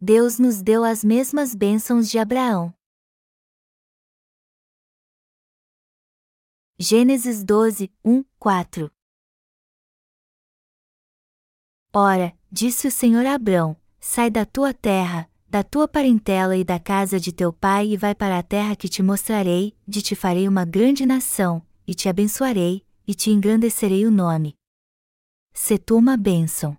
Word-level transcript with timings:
Deus 0.00 0.38
nos 0.38 0.62
deu 0.62 0.84
as 0.84 1.02
mesmas 1.02 1.56
bênçãos 1.56 2.08
de 2.08 2.20
Abraão. 2.20 2.72
Gênesis 6.78 7.42
12, 7.42 7.92
1, 8.04 8.22
4 8.38 8.92
Ora, 11.92 12.32
disse 12.48 12.86
o 12.86 12.92
Senhor 12.92 13.26
a 13.26 13.34
Abrão: 13.34 13.76
Sai 13.98 14.30
da 14.30 14.46
tua 14.46 14.72
terra, 14.72 15.28
da 15.48 15.64
tua 15.64 15.88
parentela 15.88 16.56
e 16.56 16.62
da 16.62 16.78
casa 16.78 17.18
de 17.18 17.32
teu 17.32 17.52
pai 17.52 17.88
e 17.88 17.96
vai 17.96 18.14
para 18.14 18.38
a 18.38 18.42
terra 18.44 18.76
que 18.76 18.88
te 18.88 19.02
mostrarei, 19.02 19.76
de 19.84 20.00
te 20.00 20.14
farei 20.14 20.46
uma 20.46 20.64
grande 20.64 21.04
nação, 21.04 21.60
e 21.84 21.92
te 21.92 22.08
abençoarei, 22.08 22.86
e 23.04 23.16
te 23.16 23.30
engrandecerei 23.30 24.06
o 24.06 24.12
nome. 24.12 24.54
Se 25.52 25.76
tu 25.76 25.96
uma 25.96 26.16
bênção. 26.16 26.78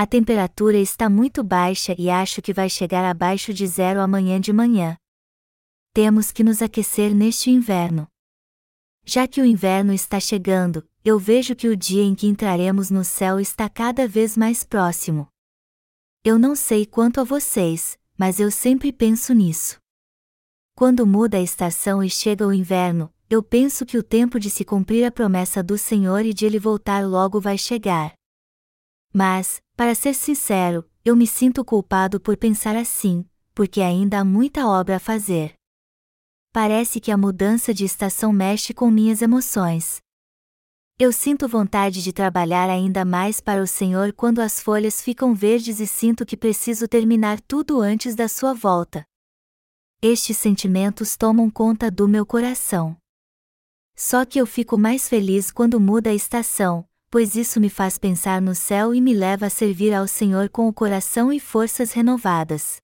A 0.00 0.06
temperatura 0.06 0.78
está 0.78 1.10
muito 1.10 1.42
baixa 1.42 1.92
e 1.98 2.08
acho 2.08 2.40
que 2.40 2.52
vai 2.52 2.70
chegar 2.70 3.04
abaixo 3.04 3.52
de 3.52 3.66
zero 3.66 4.00
amanhã 4.00 4.40
de 4.40 4.52
manhã. 4.52 4.96
Temos 5.92 6.30
que 6.30 6.44
nos 6.44 6.62
aquecer 6.62 7.12
neste 7.12 7.50
inverno. 7.50 8.06
Já 9.04 9.26
que 9.26 9.40
o 9.40 9.44
inverno 9.44 9.92
está 9.92 10.20
chegando, 10.20 10.88
eu 11.04 11.18
vejo 11.18 11.56
que 11.56 11.66
o 11.66 11.76
dia 11.76 12.04
em 12.04 12.14
que 12.14 12.28
entraremos 12.28 12.90
no 12.92 13.02
céu 13.02 13.40
está 13.40 13.68
cada 13.68 14.06
vez 14.06 14.36
mais 14.36 14.62
próximo. 14.62 15.26
Eu 16.22 16.38
não 16.38 16.54
sei 16.54 16.86
quanto 16.86 17.20
a 17.20 17.24
vocês, 17.24 17.98
mas 18.16 18.38
eu 18.38 18.52
sempre 18.52 18.92
penso 18.92 19.34
nisso. 19.34 19.80
Quando 20.76 21.04
muda 21.04 21.38
a 21.38 21.42
estação 21.42 22.04
e 22.04 22.08
chega 22.08 22.46
o 22.46 22.52
inverno, 22.52 23.12
eu 23.28 23.42
penso 23.42 23.84
que 23.84 23.98
o 23.98 24.02
tempo 24.04 24.38
de 24.38 24.48
se 24.48 24.64
cumprir 24.64 25.04
a 25.04 25.10
promessa 25.10 25.60
do 25.60 25.76
Senhor 25.76 26.24
e 26.24 26.32
de 26.32 26.46
ele 26.46 26.60
voltar 26.60 27.04
logo 27.04 27.40
vai 27.40 27.58
chegar. 27.58 28.12
Mas, 29.12 29.60
para 29.78 29.94
ser 29.94 30.12
sincero, 30.12 30.84
eu 31.04 31.14
me 31.14 31.24
sinto 31.24 31.64
culpado 31.64 32.18
por 32.18 32.36
pensar 32.36 32.74
assim, 32.74 33.24
porque 33.54 33.80
ainda 33.80 34.18
há 34.18 34.24
muita 34.24 34.66
obra 34.66 34.96
a 34.96 34.98
fazer. 34.98 35.52
Parece 36.52 36.98
que 36.98 37.12
a 37.12 37.16
mudança 37.16 37.72
de 37.72 37.84
estação 37.84 38.32
mexe 38.32 38.74
com 38.74 38.90
minhas 38.90 39.22
emoções. 39.22 40.00
Eu 40.98 41.12
sinto 41.12 41.46
vontade 41.46 42.02
de 42.02 42.12
trabalhar 42.12 42.68
ainda 42.68 43.04
mais 43.04 43.40
para 43.40 43.62
o 43.62 43.68
Senhor 43.68 44.12
quando 44.12 44.40
as 44.40 44.58
folhas 44.58 45.00
ficam 45.00 45.32
verdes 45.32 45.78
e 45.78 45.86
sinto 45.86 46.26
que 46.26 46.36
preciso 46.36 46.88
terminar 46.88 47.40
tudo 47.40 47.80
antes 47.80 48.16
da 48.16 48.26
sua 48.26 48.52
volta. 48.52 49.04
Estes 50.02 50.38
sentimentos 50.38 51.16
tomam 51.16 51.48
conta 51.48 51.88
do 51.88 52.08
meu 52.08 52.26
coração. 52.26 52.96
Só 53.94 54.24
que 54.24 54.40
eu 54.40 54.46
fico 54.46 54.76
mais 54.76 55.08
feliz 55.08 55.52
quando 55.52 55.78
muda 55.78 56.10
a 56.10 56.14
estação, 56.14 56.84
pois 57.10 57.34
isso 57.34 57.60
me 57.60 57.70
faz 57.70 57.98
pensar 57.98 58.40
no 58.40 58.54
céu 58.54 58.94
e 58.94 59.00
me 59.00 59.14
leva 59.14 59.46
a 59.46 59.50
servir 59.50 59.94
ao 59.94 60.06
Senhor 60.06 60.48
com 60.48 60.68
o 60.68 60.72
coração 60.72 61.32
e 61.32 61.40
forças 61.40 61.92
renovadas. 61.92 62.76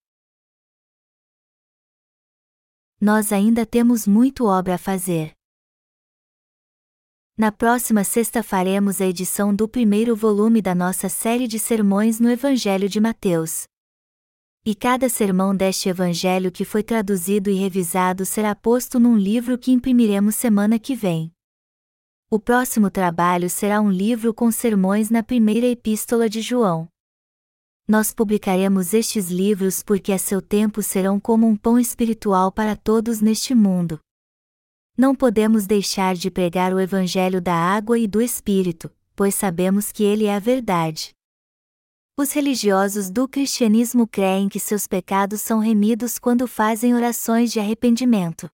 Nós 3.00 3.33
ainda 3.33 3.66
temos 3.66 4.06
muito 4.06 4.47
obra 4.47 4.76
a 4.76 4.78
fazer. 4.78 5.32
Na 7.37 7.50
próxima 7.50 8.04
sexta 8.04 8.43
faremos 8.43 9.00
a 9.00 9.06
edição 9.06 9.54
do 9.54 9.69
primeiro 9.69 10.15
volume 10.15 10.62
da 10.62 10.75
nossa 10.75 11.09
série 11.09 11.48
de 11.48 11.59
sermões 11.59 12.21
no 12.21 12.31
Evangelho 12.31 12.88
de 12.88 13.00
Mateus. 13.00 13.65
E 14.65 14.75
cada 14.75 15.09
sermão 15.09 15.54
deste 15.54 15.91
evangelho 15.91 16.50
que 16.50 16.65
foi 16.65 16.82
traduzido 16.82 17.50
e 17.50 17.54
revisado 17.54 18.25
será 18.25 18.54
posto 18.54 18.98
num 18.98 19.19
livro 19.19 19.59
que 19.59 19.72
imprimiremos 19.72 20.37
semana 20.37 20.78
que 20.78 20.94
vem. 20.94 21.34
O 22.30 22.38
próximo 22.40 22.90
trabalho 22.90 23.48
será 23.48 23.80
um 23.80 23.90
livro 23.90 24.32
com 24.34 24.50
sermões 24.50 25.10
na 25.10 25.22
primeira 25.22 25.66
epístola 25.66 26.28
de 26.28 26.40
João. 26.40 26.88
Nós 27.86 28.14
publicaremos 28.14 28.94
estes 28.94 29.30
livros 29.30 29.82
porque 29.82 30.10
a 30.10 30.18
seu 30.18 30.40
tempo 30.40 30.82
serão 30.82 31.20
como 31.20 31.46
um 31.46 31.54
pão 31.54 31.78
espiritual 31.78 32.50
para 32.50 32.74
todos 32.74 33.20
neste 33.20 33.54
mundo. 33.54 34.00
Não 34.96 35.14
podemos 35.14 35.66
deixar 35.66 36.14
de 36.14 36.30
pregar 36.30 36.72
o 36.72 36.80
Evangelho 36.80 37.40
da 37.40 37.54
água 37.54 37.98
e 37.98 38.06
do 38.08 38.22
Espírito, 38.22 38.91
pois 39.14 39.34
sabemos 39.34 39.92
que 39.92 40.02
ele 40.02 40.24
é 40.24 40.34
a 40.34 40.38
verdade. 40.38 41.12
Os 42.16 42.32
religiosos 42.32 43.10
do 43.10 43.28
cristianismo 43.28 44.06
creem 44.06 44.48
que 44.48 44.58
seus 44.58 44.86
pecados 44.86 45.41
são 45.41 45.58
remidos 45.58 46.18
quando 46.18 46.46
fazem 46.46 46.94
orações 46.94 47.52
de 47.52 47.60
arrependimento. 47.60 48.48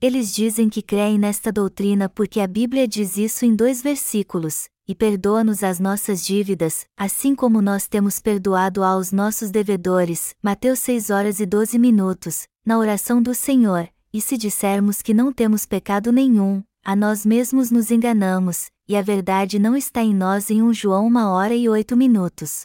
Eles 0.00 0.32
dizem 0.32 0.68
que 0.68 0.80
creem 0.80 1.18
nesta 1.18 1.50
doutrina 1.50 2.08
porque 2.08 2.38
a 2.38 2.46
Bíblia 2.46 2.86
diz 2.86 3.16
isso 3.16 3.44
em 3.44 3.52
dois 3.52 3.82
versículos: 3.82 4.68
e 4.86 4.94
perdoa-nos 4.94 5.64
as 5.64 5.80
nossas 5.80 6.24
dívidas, 6.24 6.86
assim 6.96 7.34
como 7.34 7.60
nós 7.60 7.88
temos 7.88 8.20
perdoado 8.20 8.84
aos 8.84 9.10
nossos 9.10 9.50
devedores. 9.50 10.36
Mateus 10.40 10.78
6 10.78 11.10
horas 11.10 11.40
e 11.40 11.46
12 11.46 11.78
minutos, 11.80 12.46
na 12.64 12.78
oração 12.78 13.20
do 13.20 13.34
Senhor. 13.34 13.88
E 14.12 14.20
se 14.20 14.38
dissermos 14.38 15.02
que 15.02 15.12
não 15.12 15.32
temos 15.32 15.66
pecado 15.66 16.12
nenhum, 16.12 16.62
a 16.84 16.94
nós 16.94 17.26
mesmos 17.26 17.70
nos 17.70 17.90
enganamos, 17.90 18.70
e 18.88 18.96
a 18.96 19.02
verdade 19.02 19.58
não 19.58 19.76
está 19.76 20.00
em 20.02 20.14
nós 20.14 20.48
em 20.48 20.62
1 20.62 20.72
João 20.74 21.08
1 21.08 21.16
hora 21.26 21.54
e 21.54 21.68
8 21.68 21.96
minutos. 21.96 22.62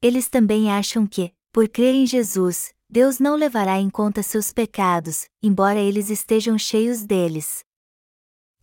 Eles 0.00 0.28
também 0.28 0.70
acham 0.70 1.06
que, 1.06 1.32
por 1.50 1.66
crer 1.66 1.94
em 1.94 2.06
Jesus, 2.06 2.72
Deus 2.88 3.18
não 3.18 3.36
levará 3.36 3.78
em 3.78 3.90
conta 3.90 4.22
seus 4.22 4.52
pecados, 4.52 5.26
embora 5.42 5.78
eles 5.78 6.10
estejam 6.10 6.58
cheios 6.58 7.04
deles. 7.04 7.64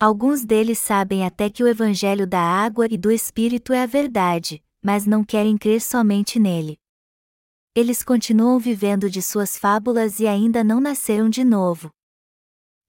Alguns 0.00 0.44
deles 0.44 0.78
sabem 0.78 1.24
até 1.24 1.48
que 1.48 1.62
o 1.62 1.68
Evangelho 1.68 2.26
da 2.26 2.40
água 2.40 2.86
e 2.90 2.96
do 2.96 3.10
Espírito 3.10 3.72
é 3.72 3.82
a 3.82 3.86
verdade, 3.86 4.62
mas 4.82 5.06
não 5.06 5.24
querem 5.24 5.56
crer 5.56 5.80
somente 5.80 6.38
nele. 6.38 6.78
Eles 7.74 8.02
continuam 8.02 8.58
vivendo 8.58 9.10
de 9.10 9.20
suas 9.20 9.56
fábulas 9.56 10.20
e 10.20 10.26
ainda 10.26 10.62
não 10.64 10.80
nasceram 10.80 11.28
de 11.28 11.44
novo 11.44 11.90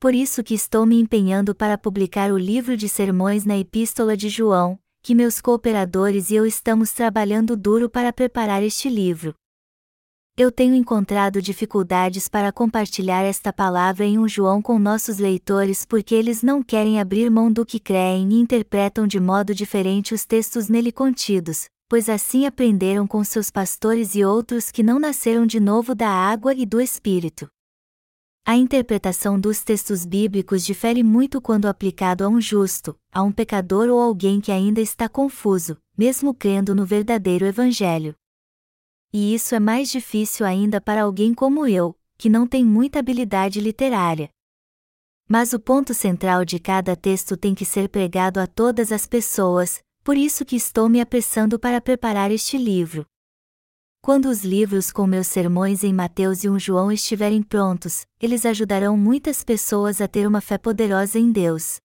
por 0.05 0.13
isso 0.13 0.43
que 0.43 0.53
estou 0.53 0.85
me 0.85 0.99
empenhando 0.99 1.55
para 1.55 1.79
publicar 1.79 2.31
o 2.31 2.37
livro 2.37 2.77
de 2.77 2.87
sermões 2.87 3.43
na 3.43 3.57
Epístola 3.57 4.15
de 4.15 4.29
João, 4.29 4.77
que 5.01 5.15
meus 5.15 5.41
cooperadores 5.41 6.29
e 6.29 6.35
eu 6.35 6.45
estamos 6.45 6.91
trabalhando 6.91 7.57
duro 7.57 7.89
para 7.89 8.13
preparar 8.13 8.61
este 8.61 8.87
livro. 8.87 9.33
Eu 10.37 10.51
tenho 10.51 10.75
encontrado 10.75 11.41
dificuldades 11.41 12.27
para 12.27 12.51
compartilhar 12.51 13.23
esta 13.23 13.53
palavra 13.53 14.03
em 14.03 14.19
um 14.19 14.27
João 14.27 14.61
com 14.61 14.77
nossos 14.77 15.17
leitores 15.17 15.85
porque 15.85 16.13
eles 16.13 16.43
não 16.43 16.61
querem 16.61 16.99
abrir 16.99 17.31
mão 17.31 17.49
do 17.49 17.65
que 17.65 17.79
creem 17.79 18.29
e 18.29 18.41
interpretam 18.41 19.07
de 19.07 19.17
modo 19.17 19.55
diferente 19.55 20.13
os 20.13 20.25
textos 20.25 20.67
nele 20.67 20.91
contidos, 20.91 21.69
pois 21.87 22.09
assim 22.09 22.45
aprenderam 22.45 23.07
com 23.07 23.23
seus 23.23 23.49
pastores 23.49 24.13
e 24.13 24.25
outros 24.25 24.71
que 24.71 24.83
não 24.83 24.99
nasceram 24.99 25.45
de 25.45 25.57
novo 25.57 25.95
da 25.95 26.09
água 26.09 26.53
e 26.53 26.65
do 26.65 26.81
Espírito. 26.81 27.47
A 28.45 28.57
interpretação 28.57 29.39
dos 29.39 29.63
textos 29.63 30.05
bíblicos 30.05 30.65
difere 30.65 31.01
muito 31.01 31.39
quando 31.39 31.65
aplicado 31.65 32.25
a 32.25 32.27
um 32.27 32.41
justo, 32.41 32.93
a 33.09 33.23
um 33.23 33.31
pecador 33.31 33.87
ou 33.87 34.01
alguém 34.01 34.41
que 34.41 34.51
ainda 34.51 34.81
está 34.81 35.07
confuso, 35.07 35.77
mesmo 35.97 36.33
crendo 36.33 36.75
no 36.75 36.85
verdadeiro 36.85 37.45
Evangelho. 37.45 38.13
E 39.17 39.33
isso 39.33 39.55
é 39.55 39.61
mais 39.61 39.89
difícil 39.89 40.45
ainda 40.45 40.81
para 40.81 41.03
alguém 41.03 41.33
como 41.33 41.65
eu, 41.65 41.97
que 42.17 42.29
não 42.29 42.45
tem 42.45 42.65
muita 42.65 42.99
habilidade 42.99 43.61
literária. 43.61 44.29
Mas 45.25 45.53
o 45.53 45.59
ponto 45.59 45.93
central 45.93 46.43
de 46.43 46.59
cada 46.59 46.97
texto 46.97 47.37
tem 47.37 47.55
que 47.55 47.63
ser 47.63 47.87
pregado 47.87 48.41
a 48.41 48.45
todas 48.45 48.91
as 48.91 49.07
pessoas, 49.07 49.81
por 50.03 50.17
isso 50.17 50.43
que 50.43 50.57
estou 50.57 50.89
me 50.89 50.99
apressando 50.99 51.57
para 51.57 51.79
preparar 51.79 52.29
este 52.29 52.57
livro. 52.57 53.05
Quando 54.01 54.25
os 54.25 54.43
livros 54.43 54.91
com 54.91 55.07
meus 55.07 55.27
sermões 55.27 55.85
em 55.85 55.93
Mateus 55.93 56.43
e 56.43 56.49
um 56.49 56.59
João 56.59 56.91
estiverem 56.91 57.41
prontos, 57.41 58.05
eles 58.19 58.45
ajudarão 58.45 58.97
muitas 58.97 59.45
pessoas 59.45 60.01
a 60.01 60.09
ter 60.09 60.27
uma 60.27 60.41
fé 60.41 60.57
poderosa 60.57 61.17
em 61.17 61.31
Deus. 61.31 61.77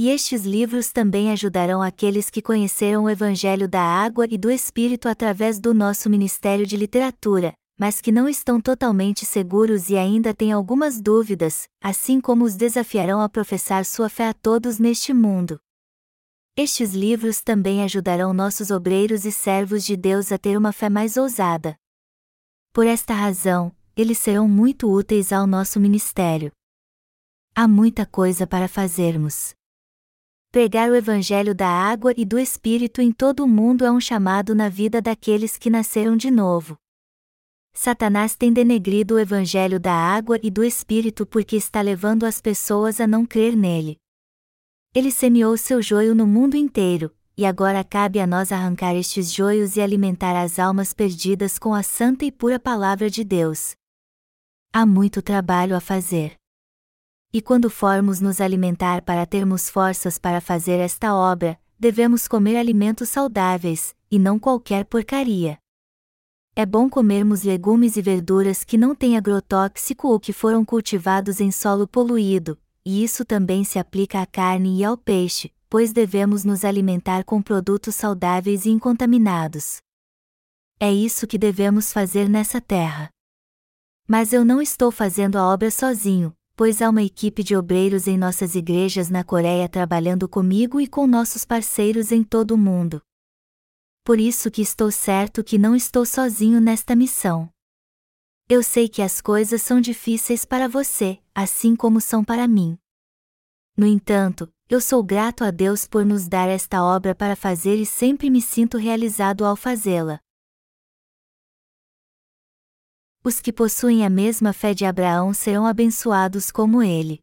E 0.00 0.10
estes 0.10 0.44
livros 0.44 0.92
também 0.92 1.32
ajudarão 1.32 1.82
aqueles 1.82 2.30
que 2.30 2.40
conheceram 2.40 3.02
o 3.02 3.10
Evangelho 3.10 3.68
da 3.68 3.82
Água 3.82 4.28
e 4.30 4.38
do 4.38 4.48
Espírito 4.48 5.08
através 5.08 5.58
do 5.58 5.74
nosso 5.74 6.08
Ministério 6.08 6.64
de 6.64 6.76
Literatura, 6.76 7.52
mas 7.76 8.00
que 8.00 8.12
não 8.12 8.28
estão 8.28 8.60
totalmente 8.60 9.26
seguros 9.26 9.90
e 9.90 9.96
ainda 9.96 10.32
têm 10.32 10.52
algumas 10.52 11.00
dúvidas, 11.00 11.66
assim 11.82 12.20
como 12.20 12.44
os 12.44 12.54
desafiarão 12.54 13.20
a 13.20 13.28
professar 13.28 13.84
sua 13.84 14.08
fé 14.08 14.28
a 14.28 14.32
todos 14.32 14.78
neste 14.78 15.12
mundo. 15.12 15.58
Estes 16.56 16.94
livros 16.94 17.40
também 17.40 17.82
ajudarão 17.82 18.32
nossos 18.32 18.70
obreiros 18.70 19.24
e 19.24 19.32
servos 19.32 19.84
de 19.84 19.96
Deus 19.96 20.30
a 20.30 20.38
ter 20.38 20.56
uma 20.56 20.70
fé 20.70 20.88
mais 20.88 21.16
ousada. 21.16 21.74
Por 22.72 22.86
esta 22.86 23.14
razão, 23.14 23.74
eles 23.96 24.18
serão 24.18 24.46
muito 24.46 24.88
úteis 24.88 25.32
ao 25.32 25.44
nosso 25.44 25.80
ministério. 25.80 26.52
Há 27.52 27.66
muita 27.66 28.06
coisa 28.06 28.46
para 28.46 28.68
fazermos. 28.68 29.57
Pregar 30.50 30.90
o 30.90 30.94
Evangelho 30.94 31.54
da 31.54 31.68
água 31.68 32.14
e 32.16 32.24
do 32.24 32.38
Espírito 32.38 33.02
em 33.02 33.12
todo 33.12 33.44
o 33.44 33.46
mundo 33.46 33.84
é 33.84 33.92
um 33.92 34.00
chamado 34.00 34.54
na 34.54 34.70
vida 34.70 35.02
daqueles 35.02 35.58
que 35.58 35.68
nasceram 35.68 36.16
de 36.16 36.30
novo. 36.30 36.74
Satanás 37.74 38.34
tem 38.34 38.50
denegrido 38.50 39.16
o 39.16 39.18
Evangelho 39.18 39.78
da 39.78 39.92
água 39.92 40.40
e 40.42 40.50
do 40.50 40.64
Espírito 40.64 41.26
porque 41.26 41.54
está 41.54 41.82
levando 41.82 42.24
as 42.24 42.40
pessoas 42.40 42.98
a 42.98 43.06
não 43.06 43.26
crer 43.26 43.54
nele. 43.54 43.98
Ele 44.94 45.10
semeou 45.10 45.54
seu 45.58 45.82
joio 45.82 46.14
no 46.14 46.26
mundo 46.26 46.56
inteiro, 46.56 47.14
e 47.36 47.44
agora 47.44 47.84
cabe 47.84 48.18
a 48.18 48.26
nós 48.26 48.50
arrancar 48.50 48.94
estes 48.96 49.30
joios 49.30 49.76
e 49.76 49.82
alimentar 49.82 50.34
as 50.34 50.58
almas 50.58 50.94
perdidas 50.94 51.58
com 51.58 51.74
a 51.74 51.82
santa 51.82 52.24
e 52.24 52.32
pura 52.32 52.58
palavra 52.58 53.10
de 53.10 53.22
Deus. 53.22 53.74
Há 54.72 54.86
muito 54.86 55.20
trabalho 55.20 55.76
a 55.76 55.80
fazer. 55.80 56.38
E 57.30 57.42
quando 57.42 57.68
formos 57.68 58.20
nos 58.20 58.40
alimentar 58.40 59.02
para 59.02 59.26
termos 59.26 59.68
forças 59.68 60.18
para 60.18 60.40
fazer 60.40 60.78
esta 60.78 61.14
obra, 61.14 61.58
devemos 61.78 62.26
comer 62.26 62.56
alimentos 62.56 63.10
saudáveis, 63.10 63.94
e 64.10 64.18
não 64.18 64.38
qualquer 64.38 64.86
porcaria. 64.86 65.58
É 66.56 66.64
bom 66.64 66.88
comermos 66.88 67.42
legumes 67.42 67.96
e 67.96 68.02
verduras 68.02 68.64
que 68.64 68.78
não 68.78 68.94
têm 68.94 69.16
agrotóxico 69.16 70.08
ou 70.08 70.18
que 70.18 70.32
foram 70.32 70.64
cultivados 70.64 71.38
em 71.38 71.50
solo 71.50 71.86
poluído, 71.86 72.58
e 72.84 73.04
isso 73.04 73.24
também 73.24 73.62
se 73.62 73.78
aplica 73.78 74.22
à 74.22 74.26
carne 74.26 74.78
e 74.78 74.84
ao 74.84 74.96
peixe, 74.96 75.52
pois 75.68 75.92
devemos 75.92 76.44
nos 76.44 76.64
alimentar 76.64 77.24
com 77.24 77.42
produtos 77.42 77.94
saudáveis 77.94 78.64
e 78.64 78.70
incontaminados. 78.70 79.82
É 80.80 80.90
isso 80.90 81.26
que 81.26 81.36
devemos 81.36 81.92
fazer 81.92 82.28
nessa 82.28 82.60
terra. 82.60 83.10
Mas 84.08 84.32
eu 84.32 84.44
não 84.44 84.62
estou 84.62 84.90
fazendo 84.90 85.36
a 85.36 85.46
obra 85.46 85.70
sozinho, 85.70 86.34
pois 86.58 86.82
há 86.82 86.90
uma 86.90 87.04
equipe 87.04 87.44
de 87.44 87.54
obreiros 87.54 88.08
em 88.08 88.18
nossas 88.18 88.56
igrejas 88.56 89.08
na 89.08 89.22
Coreia 89.22 89.68
trabalhando 89.68 90.28
comigo 90.28 90.80
e 90.80 90.88
com 90.88 91.06
nossos 91.06 91.44
parceiros 91.44 92.10
em 92.10 92.24
todo 92.24 92.50
o 92.50 92.58
mundo. 92.58 93.00
Por 94.02 94.18
isso 94.18 94.50
que 94.50 94.60
estou 94.60 94.90
certo 94.90 95.44
que 95.44 95.56
não 95.56 95.76
estou 95.76 96.04
sozinho 96.04 96.60
nesta 96.60 96.96
missão. 96.96 97.48
Eu 98.48 98.60
sei 98.64 98.88
que 98.88 99.02
as 99.02 99.20
coisas 99.20 99.62
são 99.62 99.80
difíceis 99.80 100.44
para 100.44 100.66
você, 100.66 101.20
assim 101.32 101.76
como 101.76 102.00
são 102.00 102.24
para 102.24 102.48
mim. 102.48 102.76
No 103.76 103.86
entanto, 103.86 104.52
eu 104.68 104.80
sou 104.80 105.00
grato 105.00 105.44
a 105.44 105.52
Deus 105.52 105.86
por 105.86 106.04
nos 106.04 106.26
dar 106.26 106.48
esta 106.48 106.82
obra 106.82 107.14
para 107.14 107.36
fazer 107.36 107.76
e 107.76 107.86
sempre 107.86 108.28
me 108.30 108.42
sinto 108.42 108.78
realizado 108.78 109.44
ao 109.44 109.54
fazê-la. 109.54 110.18
Os 113.28 113.42
que 113.42 113.52
possuem 113.52 114.06
a 114.06 114.08
mesma 114.08 114.54
fé 114.54 114.72
de 114.72 114.86
Abraão 114.86 115.34
serão 115.34 115.66
abençoados 115.66 116.50
como 116.50 116.82
ele. 116.82 117.20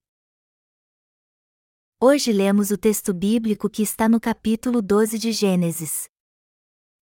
Hoje 2.00 2.32
lemos 2.32 2.70
o 2.70 2.78
texto 2.78 3.12
bíblico 3.12 3.68
que 3.68 3.82
está 3.82 4.08
no 4.08 4.20
capítulo 4.20 4.84
12 4.84 5.18
de 5.18 5.32
Gênesis. 5.32 6.08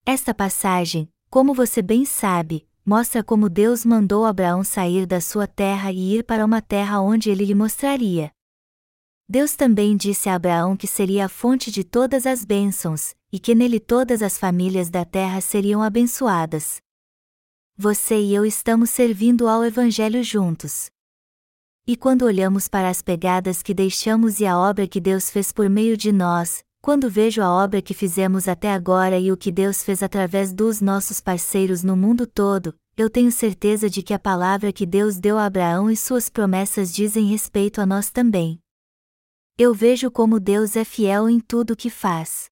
Esta 0.05 0.33
passagem, 0.33 1.11
como 1.29 1.53
você 1.53 1.81
bem 1.81 2.05
sabe, 2.05 2.65
mostra 2.85 3.21
como 3.21 3.49
Deus 3.49 3.83
mandou 3.83 4.23
Abraão 4.23 4.63
sair 4.63 5.05
da 5.05 5.19
sua 5.19 5.47
terra 5.47 5.91
e 5.91 6.15
ir 6.19 6.23
para 6.23 6.45
uma 6.45 6.61
terra 6.61 7.01
onde 7.01 7.29
ele 7.29 7.43
lhe 7.43 7.53
mostraria. 7.53 8.31
Deus 9.27 9.53
também 9.53 9.97
disse 9.97 10.29
a 10.29 10.35
Abraão 10.35 10.77
que 10.77 10.87
seria 10.87 11.25
a 11.25 11.29
fonte 11.29 11.69
de 11.71 11.83
todas 11.83 12.25
as 12.25 12.45
bênçãos, 12.45 13.13
e 13.29 13.37
que 13.37 13.53
nele 13.53 13.81
todas 13.81 14.21
as 14.21 14.37
famílias 14.37 14.89
da 14.89 15.03
terra 15.03 15.41
seriam 15.41 15.83
abençoadas. 15.83 16.81
Você 17.75 18.21
e 18.21 18.35
eu 18.35 18.45
estamos 18.45 18.91
servindo 18.91 19.47
ao 19.47 19.65
Evangelho 19.65 20.23
juntos. 20.23 20.91
E 21.87 21.97
quando 21.97 22.21
olhamos 22.21 22.67
para 22.67 22.87
as 22.87 23.01
pegadas 23.01 23.63
que 23.63 23.73
deixamos 23.73 24.39
e 24.39 24.45
a 24.45 24.59
obra 24.59 24.87
que 24.87 25.01
Deus 25.01 25.31
fez 25.31 25.51
por 25.51 25.67
meio 25.67 25.97
de 25.97 26.11
nós, 26.11 26.63
quando 26.83 27.09
vejo 27.09 27.41
a 27.41 27.49
obra 27.51 27.81
que 27.81 27.95
fizemos 27.95 28.47
até 28.47 28.71
agora 28.71 29.17
e 29.17 29.31
o 29.31 29.37
que 29.37 29.51
Deus 29.51 29.81
fez 29.81 30.03
através 30.03 30.53
dos 30.53 30.81
nossos 30.81 31.19
parceiros 31.19 31.83
no 31.83 31.97
mundo 31.97 32.27
todo, 32.27 32.75
eu 32.95 33.09
tenho 33.09 33.31
certeza 33.31 33.89
de 33.89 34.03
que 34.03 34.13
a 34.13 34.19
palavra 34.19 34.71
que 34.71 34.85
Deus 34.85 35.19
deu 35.19 35.39
a 35.39 35.45
Abraão 35.45 35.89
e 35.89 35.97
suas 35.97 36.29
promessas 36.29 36.93
dizem 36.93 37.25
respeito 37.25 37.81
a 37.81 37.87
nós 37.87 38.11
também. 38.11 38.59
Eu 39.57 39.73
vejo 39.73 40.11
como 40.11 40.39
Deus 40.39 40.75
é 40.75 40.83
fiel 40.83 41.27
em 41.27 41.39
tudo 41.39 41.73
o 41.73 41.75
que 41.75 41.89
faz. 41.89 42.45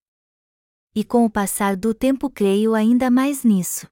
E 0.95 1.03
com 1.03 1.23
o 1.23 1.29
passar 1.29 1.77
do 1.77 1.93
tempo 1.93 2.27
creio 2.27 2.73
ainda 2.73 3.11
mais 3.11 3.43
nisso. 3.43 3.85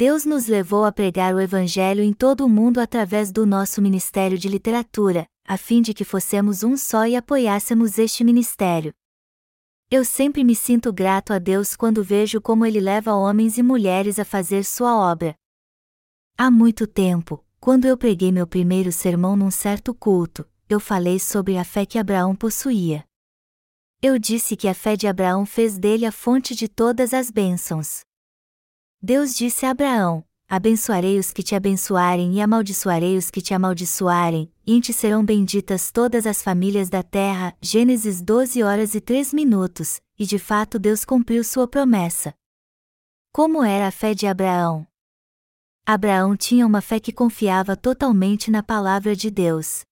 Deus 0.00 0.24
nos 0.24 0.46
levou 0.46 0.84
a 0.84 0.92
pregar 0.92 1.34
o 1.34 1.40
Evangelho 1.40 2.04
em 2.04 2.12
todo 2.12 2.46
o 2.46 2.48
mundo 2.48 2.78
através 2.78 3.32
do 3.32 3.44
nosso 3.44 3.82
Ministério 3.82 4.38
de 4.38 4.48
Literatura, 4.48 5.26
a 5.44 5.56
fim 5.56 5.82
de 5.82 5.92
que 5.92 6.04
fossemos 6.04 6.62
um 6.62 6.76
só 6.76 7.04
e 7.04 7.16
apoiássemos 7.16 7.98
este 7.98 8.22
ministério, 8.22 8.92
eu 9.90 10.04
sempre 10.04 10.44
me 10.44 10.54
sinto 10.54 10.92
grato 10.92 11.32
a 11.32 11.40
Deus 11.40 11.74
quando 11.74 12.04
vejo 12.04 12.40
como 12.40 12.64
Ele 12.64 12.78
leva 12.78 13.12
homens 13.12 13.58
e 13.58 13.62
mulheres 13.64 14.20
a 14.20 14.24
fazer 14.24 14.64
sua 14.64 14.96
obra. 14.96 15.34
Há 16.36 16.48
muito 16.48 16.86
tempo, 16.86 17.44
quando 17.58 17.84
eu 17.86 17.98
preguei 17.98 18.30
meu 18.30 18.46
primeiro 18.46 18.92
sermão 18.92 19.34
num 19.34 19.50
certo 19.50 19.92
culto, 19.92 20.48
eu 20.68 20.78
falei 20.78 21.18
sobre 21.18 21.58
a 21.58 21.64
fé 21.64 21.84
que 21.84 21.98
Abraão 21.98 22.36
possuía. 22.36 23.02
Eu 24.00 24.16
disse 24.16 24.54
que 24.54 24.68
a 24.68 24.74
fé 24.74 24.94
de 24.94 25.08
Abraão 25.08 25.44
fez 25.44 25.76
dele 25.76 26.06
a 26.06 26.12
fonte 26.12 26.54
de 26.54 26.68
todas 26.68 27.12
as 27.12 27.32
bênçãos. 27.32 28.06
Deus 29.00 29.36
disse 29.36 29.64
a 29.64 29.70
Abraão: 29.70 30.24
Abençoarei 30.48 31.20
os 31.20 31.32
que 31.32 31.42
te 31.42 31.54
abençoarem 31.54 32.34
e 32.34 32.40
amaldiçoarei 32.40 33.16
os 33.16 33.30
que 33.30 33.40
te 33.40 33.54
amaldiçoarem, 33.54 34.52
e 34.66 34.74
em 34.74 34.80
ti 34.80 34.92
serão 34.92 35.24
benditas 35.24 35.92
todas 35.92 36.26
as 36.26 36.42
famílias 36.42 36.88
da 36.88 37.02
terra. 37.02 37.56
Gênesis 37.62 38.20
12 38.20 38.60
horas 38.62 38.96
e 38.96 39.00
3 39.00 39.32
minutos, 39.32 40.00
e 40.18 40.26
de 40.26 40.38
fato 40.38 40.80
Deus 40.80 41.04
cumpriu 41.04 41.44
sua 41.44 41.68
promessa. 41.68 42.34
Como 43.32 43.62
era 43.62 43.86
a 43.86 43.90
fé 43.92 44.14
de 44.14 44.26
Abraão? 44.26 44.84
Abraão 45.86 46.36
tinha 46.36 46.66
uma 46.66 46.80
fé 46.80 46.98
que 46.98 47.12
confiava 47.12 47.76
totalmente 47.76 48.50
na 48.50 48.64
palavra 48.64 49.14
de 49.14 49.30
Deus. 49.30 49.84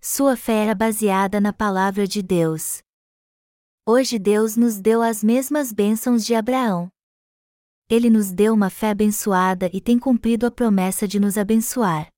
Sua 0.00 0.36
fé 0.36 0.62
era 0.64 0.74
baseada 0.74 1.38
na 1.38 1.52
palavra 1.52 2.06
de 2.06 2.22
Deus. 2.22 2.80
Hoje 3.86 4.18
Deus 4.18 4.56
nos 4.56 4.80
deu 4.80 5.02
as 5.02 5.22
mesmas 5.22 5.70
bênçãos 5.70 6.24
de 6.24 6.34
Abraão. 6.34 6.90
Ele 7.88 8.10
nos 8.10 8.32
deu 8.32 8.52
uma 8.52 8.68
fé 8.68 8.90
abençoada 8.90 9.70
e 9.72 9.80
tem 9.80 9.96
cumprido 9.98 10.44
a 10.44 10.50
promessa 10.50 11.06
de 11.06 11.20
nos 11.20 11.38
abençoar. 11.38 12.08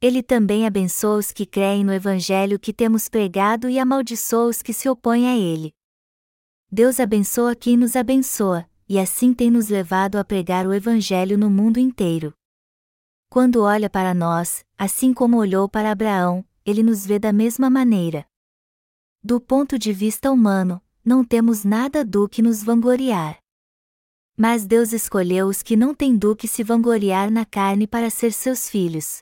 Ele 0.00 0.22
também 0.22 0.66
abençoa 0.66 1.18
os 1.18 1.30
que 1.30 1.44
creem 1.44 1.84
no 1.84 1.92
Evangelho 1.92 2.58
que 2.58 2.72
temos 2.72 3.06
pregado 3.06 3.68
e 3.68 3.78
amaldiçoa 3.78 4.46
os 4.46 4.62
que 4.62 4.72
se 4.72 4.88
opõem 4.88 5.28
a 5.28 5.36
ele. 5.36 5.74
Deus 6.72 6.98
abençoa 6.98 7.54
quem 7.54 7.76
nos 7.76 7.94
abençoa, 7.94 8.66
e 8.88 8.98
assim 8.98 9.34
tem 9.34 9.50
nos 9.50 9.68
levado 9.68 10.16
a 10.16 10.24
pregar 10.24 10.66
o 10.66 10.72
Evangelho 10.72 11.36
no 11.36 11.50
mundo 11.50 11.78
inteiro. 11.78 12.32
Quando 13.28 13.62
olha 13.62 13.90
para 13.90 14.14
nós, 14.14 14.64
assim 14.78 15.12
como 15.12 15.36
olhou 15.36 15.68
para 15.68 15.90
Abraão, 15.90 16.42
ele 16.64 16.82
nos 16.82 17.04
vê 17.04 17.18
da 17.18 17.32
mesma 17.32 17.68
maneira. 17.68 18.26
Do 19.22 19.38
ponto 19.38 19.78
de 19.78 19.92
vista 19.92 20.32
humano, 20.32 20.80
não 21.04 21.22
temos 21.22 21.64
nada 21.64 22.02
do 22.02 22.26
que 22.26 22.40
nos 22.40 22.64
vangloriar. 22.64 23.39
Mas 24.42 24.66
Deus 24.66 24.94
escolheu 24.94 25.48
os 25.48 25.62
que 25.62 25.76
não 25.76 25.94
têm 25.94 26.16
do 26.16 26.34
que 26.34 26.48
se 26.48 26.64
vangloriar 26.64 27.30
na 27.30 27.44
carne 27.44 27.86
para 27.86 28.08
ser 28.08 28.32
seus 28.32 28.70
filhos. 28.70 29.18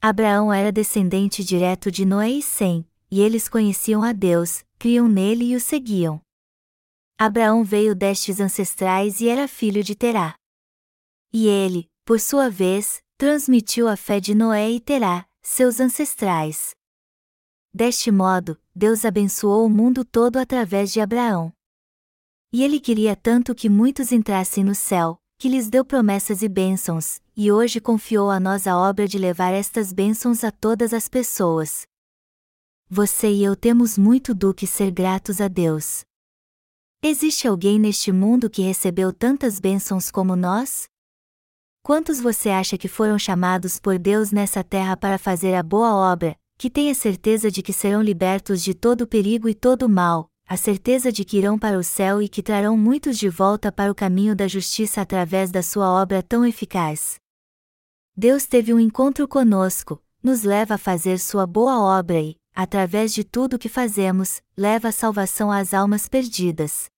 Abraão 0.00 0.52
era 0.52 0.70
descendente 0.70 1.42
direto 1.42 1.90
de 1.90 2.04
Noé 2.04 2.30
e 2.30 2.40
Sem, 2.40 2.86
e 3.10 3.20
eles 3.20 3.48
conheciam 3.48 4.00
a 4.04 4.12
Deus, 4.12 4.64
criam 4.78 5.08
nele 5.08 5.46
e 5.46 5.56
o 5.56 5.60
seguiam. 5.60 6.20
Abraão 7.18 7.64
veio 7.64 7.96
destes 7.96 8.38
ancestrais 8.38 9.20
e 9.20 9.28
era 9.28 9.48
filho 9.48 9.82
de 9.82 9.96
Terá. 9.96 10.36
E 11.32 11.48
ele, 11.48 11.90
por 12.04 12.20
sua 12.20 12.48
vez, 12.48 13.02
transmitiu 13.18 13.88
a 13.88 13.96
fé 13.96 14.20
de 14.20 14.36
Noé 14.36 14.70
e 14.70 14.78
Terá, 14.78 15.26
seus 15.42 15.80
ancestrais. 15.80 16.76
Deste 17.74 18.12
modo, 18.12 18.56
Deus 18.72 19.04
abençoou 19.04 19.66
o 19.66 19.68
mundo 19.68 20.04
todo 20.04 20.36
através 20.36 20.92
de 20.92 21.00
Abraão. 21.00 21.52
E 22.52 22.62
ele 22.62 22.78
queria 22.78 23.16
tanto 23.16 23.54
que 23.54 23.70
muitos 23.70 24.12
entrassem 24.12 24.62
no 24.62 24.74
céu, 24.74 25.18
que 25.38 25.48
lhes 25.48 25.70
deu 25.70 25.84
promessas 25.84 26.42
e 26.42 26.48
bênçãos, 26.48 27.18
e 27.34 27.50
hoje 27.50 27.80
confiou 27.80 28.30
a 28.30 28.38
nós 28.38 28.66
a 28.66 28.76
obra 28.76 29.08
de 29.08 29.16
levar 29.16 29.54
estas 29.54 29.90
bênçãos 29.90 30.44
a 30.44 30.50
todas 30.50 30.92
as 30.92 31.08
pessoas. 31.08 31.86
Você 32.90 33.32
e 33.32 33.42
eu 33.42 33.56
temos 33.56 33.96
muito 33.96 34.34
do 34.34 34.52
que 34.52 34.66
ser 34.66 34.90
gratos 34.90 35.40
a 35.40 35.48
Deus. 35.48 36.04
Existe 37.02 37.48
alguém 37.48 37.78
neste 37.78 38.12
mundo 38.12 38.50
que 38.50 38.60
recebeu 38.60 39.14
tantas 39.14 39.58
bênçãos 39.58 40.10
como 40.10 40.36
nós? 40.36 40.84
Quantos 41.82 42.20
você 42.20 42.50
acha 42.50 42.76
que 42.76 42.86
foram 42.86 43.18
chamados 43.18 43.80
por 43.80 43.98
Deus 43.98 44.30
nessa 44.30 44.62
terra 44.62 44.94
para 44.94 45.16
fazer 45.18 45.54
a 45.54 45.62
boa 45.62 45.94
obra, 45.94 46.36
que 46.58 46.68
tenha 46.70 46.94
certeza 46.94 47.50
de 47.50 47.62
que 47.62 47.72
serão 47.72 48.02
libertos 48.02 48.62
de 48.62 48.74
todo 48.74 49.06
perigo 49.06 49.48
e 49.48 49.54
todo 49.54 49.88
mal, 49.88 50.30
a 50.52 50.56
certeza 50.58 51.10
de 51.10 51.24
que 51.24 51.38
irão 51.38 51.58
para 51.58 51.78
o 51.78 51.82
céu 51.82 52.20
e 52.20 52.28
que 52.28 52.42
trarão 52.42 52.76
muitos 52.76 53.16
de 53.16 53.26
volta 53.26 53.72
para 53.72 53.90
o 53.90 53.94
caminho 53.94 54.36
da 54.36 54.46
justiça 54.46 55.00
através 55.00 55.50
da 55.50 55.62
sua 55.62 55.90
obra 55.90 56.22
tão 56.22 56.44
eficaz. 56.44 57.18
Deus 58.14 58.44
teve 58.44 58.74
um 58.74 58.78
encontro 58.78 59.26
conosco, 59.26 59.98
nos 60.22 60.42
leva 60.42 60.74
a 60.74 60.78
fazer 60.78 61.18
sua 61.18 61.46
boa 61.46 61.80
obra 61.80 62.20
e, 62.20 62.36
através 62.54 63.14
de 63.14 63.24
tudo 63.24 63.58
que 63.58 63.70
fazemos, 63.70 64.42
leva 64.54 64.88
a 64.88 64.92
salvação 64.92 65.50
às 65.50 65.72
almas 65.72 66.06
perdidas. 66.06 66.90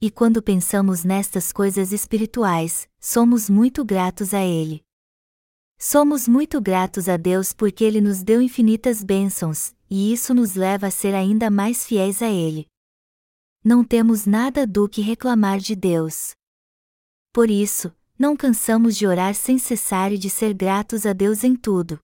E 0.00 0.10
quando 0.10 0.42
pensamos 0.42 1.04
nestas 1.04 1.52
coisas 1.52 1.92
espirituais, 1.92 2.88
somos 2.98 3.48
muito 3.48 3.84
gratos 3.84 4.34
a 4.34 4.42
Ele. 4.42 4.82
Somos 5.78 6.26
muito 6.26 6.60
gratos 6.60 7.08
a 7.08 7.16
Deus 7.16 7.52
porque 7.52 7.84
Ele 7.84 8.00
nos 8.00 8.24
deu 8.24 8.42
infinitas 8.42 9.04
bênçãos, 9.04 9.72
e 9.88 10.12
isso 10.12 10.34
nos 10.34 10.54
leva 10.54 10.86
a 10.86 10.90
ser 10.90 11.14
ainda 11.14 11.50
mais 11.50 11.86
fiéis 11.86 12.22
a 12.22 12.28
Ele. 12.28 12.66
Não 13.64 13.84
temos 13.84 14.26
nada 14.26 14.66
do 14.66 14.88
que 14.88 15.00
reclamar 15.00 15.58
de 15.58 15.74
Deus. 15.74 16.32
Por 17.32 17.50
isso, 17.50 17.92
não 18.18 18.36
cansamos 18.36 18.96
de 18.96 19.06
orar 19.06 19.34
sem 19.34 19.58
cessar 19.58 20.12
e 20.12 20.18
de 20.18 20.30
ser 20.30 20.54
gratos 20.54 21.04
a 21.04 21.12
Deus 21.12 21.44
em 21.44 21.54
tudo. 21.54 21.98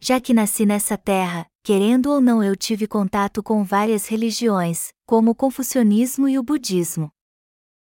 Já 0.00 0.20
que 0.20 0.34
nasci 0.34 0.66
nessa 0.66 0.98
terra, 0.98 1.46
querendo 1.62 2.10
ou 2.10 2.20
não, 2.20 2.42
eu 2.42 2.56
tive 2.56 2.86
contato 2.86 3.42
com 3.42 3.62
várias 3.62 4.06
religiões, 4.06 4.92
como 5.06 5.30
o 5.30 5.34
confucionismo 5.34 6.28
e 6.28 6.38
o 6.38 6.42
budismo. 6.42 7.10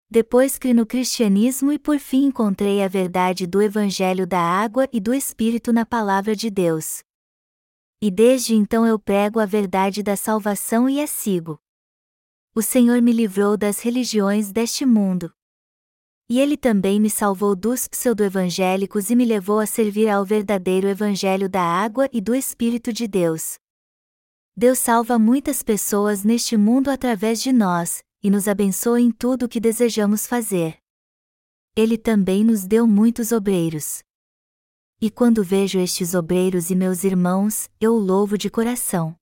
Depois 0.09 0.57
criei 0.57 0.73
no 0.73 0.85
cristianismo 0.85 1.71
e 1.71 1.77
por 1.77 1.99
fim 1.99 2.25
encontrei 2.27 2.81
a 2.81 2.87
verdade 2.87 3.45
do 3.45 3.61
Evangelho 3.61 4.25
da 4.25 4.39
água 4.39 4.87
e 4.93 5.01
do 5.01 5.13
Espírito 5.13 5.73
na 5.73 5.85
Palavra 5.85 6.33
de 6.33 6.49
Deus. 6.49 6.99
E 7.99 8.11
desde 8.11 8.53
então 8.53 8.85
eu 8.85 8.99
prego 8.99 9.39
a 9.39 9.45
verdade 9.45 10.03
da 10.03 10.15
salvação 10.15 10.87
e 10.87 11.01
a 11.01 11.07
sigo. 11.07 11.59
O 12.53 12.61
Senhor 12.61 13.01
me 13.01 13.11
livrou 13.11 13.57
das 13.57 13.79
religiões 13.79 14.51
deste 14.51 14.85
mundo. 14.85 15.33
E 16.29 16.39
ele 16.39 16.57
também 16.57 16.99
me 16.99 17.09
salvou 17.09 17.55
dos 17.55 17.87
pseudo-evangélicos 17.87 19.09
e 19.09 19.15
me 19.15 19.25
levou 19.25 19.59
a 19.59 19.65
servir 19.65 20.09
ao 20.09 20.25
verdadeiro 20.25 20.87
Evangelho 20.87 21.49
da 21.49 21.61
água 21.61 22.09
e 22.11 22.19
do 22.19 22.35
Espírito 22.35 22.91
de 22.91 23.07
Deus. 23.07 23.57
Deus 24.55 24.77
salva 24.77 25.17
muitas 25.17 25.63
pessoas 25.63 26.23
neste 26.23 26.57
mundo 26.57 26.89
através 26.89 27.41
de 27.41 27.53
nós, 27.53 28.03
e 28.21 28.29
nos 28.29 28.47
abençoa 28.47 28.99
em 28.99 29.11
tudo 29.11 29.45
o 29.45 29.49
que 29.49 29.59
desejamos 29.59 30.27
fazer. 30.27 30.77
Ele 31.75 31.97
também 31.97 32.43
nos 32.43 32.65
deu 32.65 32.85
muitos 32.85 33.31
obreiros. 33.31 34.03
E 34.99 35.11
quando 35.11 35.43
vejo 35.43 35.77
estes 35.77 36.15
obreiros 36.15 36.71
e 36.71 36.75
meus 36.75 37.03
irmãos, 37.03 37.69
eu 37.79 37.93
o 37.93 37.99
louvo 37.99 38.35
de 38.35 38.49
coração. 38.49 39.15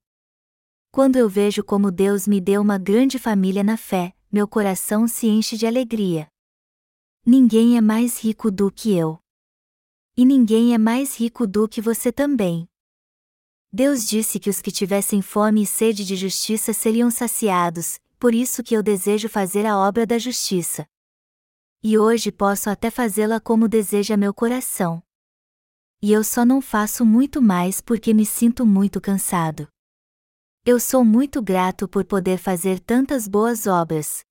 Quando 0.89 1.17
eu 1.17 1.27
vejo 1.27 1.65
como 1.65 1.91
Deus 1.91 2.25
me 2.25 2.39
deu 2.39 2.61
uma 2.61 2.77
grande 2.77 3.19
família 3.19 3.61
na 3.61 3.75
fé, 3.75 4.15
meu 4.31 4.47
coração 4.47 5.05
se 5.05 5.27
enche 5.27 5.57
de 5.57 5.67
alegria. 5.67 6.29
Ninguém 7.25 7.75
é 7.75 7.81
mais 7.81 8.23
rico 8.23 8.49
do 8.49 8.71
que 8.71 8.95
eu. 8.95 9.19
E 10.15 10.23
ninguém 10.23 10.73
é 10.73 10.77
mais 10.77 11.19
rico 11.19 11.45
do 11.45 11.67
que 11.67 11.81
você 11.81 12.09
também. 12.09 12.69
Deus 13.69 14.07
disse 14.07 14.39
que 14.39 14.49
os 14.49 14.61
que 14.61 14.71
tivessem 14.71 15.21
fome 15.21 15.63
e 15.63 15.65
sede 15.65 16.05
de 16.05 16.15
justiça 16.15 16.71
seriam 16.71 17.11
saciados, 17.11 17.99
por 18.17 18.33
isso 18.33 18.63
que 18.63 18.73
eu 18.73 18.81
desejo 18.81 19.27
fazer 19.27 19.65
a 19.65 19.77
obra 19.77 20.05
da 20.05 20.17
justiça. 20.17 20.87
E 21.83 21.97
hoje 21.97 22.31
posso 22.31 22.69
até 22.69 22.89
fazê-la 22.89 23.41
como 23.41 23.67
deseja 23.67 24.15
meu 24.15 24.33
coração 24.33 25.04
e 26.05 26.11
eu 26.11 26.23
só 26.23 26.45
não 26.45 26.61
faço 26.61 27.03
muito 27.03 27.41
mais 27.41 27.81
porque 27.81 28.13
me 28.13 28.27
sinto 28.27 28.63
muito 28.63 29.01
cansado. 29.01 29.67
Eu 30.63 30.79
sou 30.79 31.03
muito 31.03 31.41
grato 31.41 31.87
por 31.87 32.05
poder 32.05 32.37
fazer 32.37 32.79
tantas 32.79 33.27
boas 33.27 33.65
obras. 33.65 34.23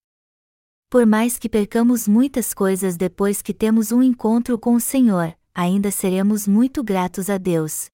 Por 0.88 1.04
mais 1.04 1.36
que 1.36 1.48
percamos 1.48 2.06
muitas 2.06 2.54
coisas 2.54 2.96
depois 2.96 3.42
que 3.42 3.52
temos 3.52 3.90
um 3.90 4.04
encontro 4.04 4.56
com 4.56 4.76
o 4.76 4.80
Senhor, 4.80 5.36
ainda 5.52 5.90
seremos 5.90 6.46
muito 6.46 6.84
gratos 6.84 7.28
a 7.28 7.38
Deus. 7.38 7.88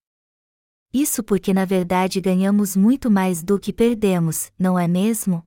Isso 0.92 1.24
porque 1.24 1.54
na 1.54 1.64
verdade 1.64 2.20
ganhamos 2.20 2.76
muito 2.76 3.10
mais 3.10 3.42
do 3.42 3.58
que 3.58 3.72
perdemos, 3.72 4.52
não 4.58 4.78
é 4.78 4.86
mesmo? 4.86 5.42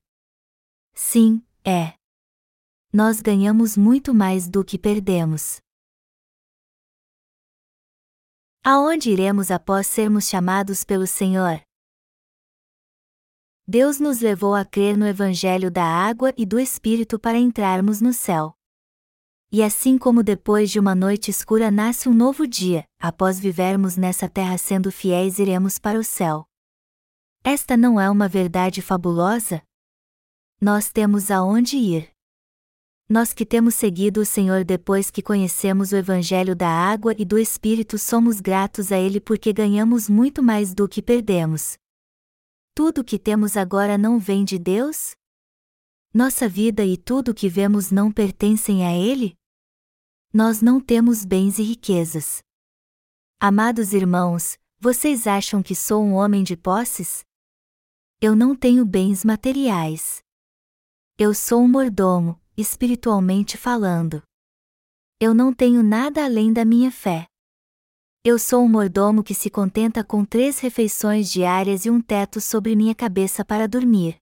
Sim, 0.92 1.40
é. 1.64 1.94
Nós 2.92 3.20
ganhamos 3.20 3.76
muito 3.76 4.12
mais 4.12 4.48
do 4.48 4.64
que 4.64 4.76
perdemos. 4.76 5.60
Aonde 8.66 9.10
iremos 9.10 9.50
após 9.50 9.86
sermos 9.86 10.26
chamados 10.26 10.84
pelo 10.84 11.06
Senhor? 11.06 11.60
Deus 13.68 14.00
nos 14.00 14.20
levou 14.20 14.54
a 14.54 14.64
crer 14.64 14.96
no 14.96 15.06
Evangelho 15.06 15.70
da 15.70 15.84
água 15.84 16.32
e 16.34 16.46
do 16.46 16.58
Espírito 16.58 17.18
para 17.18 17.36
entrarmos 17.36 18.00
no 18.00 18.10
céu. 18.14 18.56
E 19.52 19.62
assim 19.62 19.98
como 19.98 20.22
depois 20.22 20.70
de 20.70 20.80
uma 20.80 20.94
noite 20.94 21.30
escura 21.30 21.70
nasce 21.70 22.08
um 22.08 22.14
novo 22.14 22.46
dia, 22.46 22.86
após 22.98 23.38
vivermos 23.38 23.98
nessa 23.98 24.30
terra 24.30 24.56
sendo 24.56 24.90
fiéis, 24.90 25.38
iremos 25.38 25.78
para 25.78 25.98
o 25.98 26.02
céu. 26.02 26.46
Esta 27.44 27.76
não 27.76 28.00
é 28.00 28.08
uma 28.08 28.28
verdade 28.28 28.80
fabulosa? 28.80 29.62
Nós 30.58 30.90
temos 30.90 31.30
aonde 31.30 31.76
ir. 31.76 32.13
Nós 33.08 33.34
que 33.34 33.44
temos 33.44 33.74
seguido 33.74 34.22
o 34.22 34.24
Senhor 34.24 34.64
depois 34.64 35.10
que 35.10 35.22
conhecemos 35.22 35.92
o 35.92 35.96
Evangelho 35.96 36.56
da 36.56 36.68
água 36.68 37.14
e 37.18 37.24
do 37.24 37.38
Espírito 37.38 37.98
somos 37.98 38.40
gratos 38.40 38.90
a 38.90 38.98
Ele 38.98 39.20
porque 39.20 39.52
ganhamos 39.52 40.08
muito 40.08 40.42
mais 40.42 40.72
do 40.72 40.88
que 40.88 41.02
perdemos. 41.02 41.76
Tudo 42.74 43.02
o 43.02 43.04
que 43.04 43.18
temos 43.18 43.58
agora 43.58 43.98
não 43.98 44.18
vem 44.18 44.42
de 44.42 44.58
Deus? 44.58 45.14
Nossa 46.14 46.48
vida 46.48 46.84
e 46.84 46.96
tudo 46.96 47.32
o 47.32 47.34
que 47.34 47.48
vemos 47.48 47.90
não 47.90 48.10
pertencem 48.10 48.86
a 48.86 48.96
Ele? 48.96 49.36
Nós 50.32 50.62
não 50.62 50.80
temos 50.80 51.26
bens 51.26 51.58
e 51.58 51.62
riquezas. 51.62 52.42
Amados 53.38 53.92
irmãos, 53.92 54.58
vocês 54.80 55.26
acham 55.26 55.62
que 55.62 55.74
sou 55.74 56.02
um 56.02 56.14
homem 56.14 56.42
de 56.42 56.56
posses? 56.56 57.22
Eu 58.18 58.34
não 58.34 58.56
tenho 58.56 58.84
bens 58.86 59.24
materiais. 59.24 60.22
Eu 61.18 61.34
sou 61.34 61.62
um 61.62 61.68
mordomo, 61.68 62.40
espiritualmente 62.56 63.56
falando. 63.56 64.22
Eu 65.20 65.34
não 65.34 65.52
tenho 65.52 65.82
nada 65.82 66.24
além 66.24 66.52
da 66.52 66.64
minha 66.64 66.90
fé. 66.90 67.26
Eu 68.24 68.38
sou 68.38 68.64
um 68.64 68.68
mordomo 68.68 69.22
que 69.22 69.34
se 69.34 69.50
contenta 69.50 70.02
com 70.02 70.24
três 70.24 70.58
refeições 70.58 71.30
diárias 71.30 71.84
e 71.84 71.90
um 71.90 72.00
teto 72.00 72.40
sobre 72.40 72.74
minha 72.74 72.94
cabeça 72.94 73.44
para 73.44 73.68
dormir. 73.68 74.16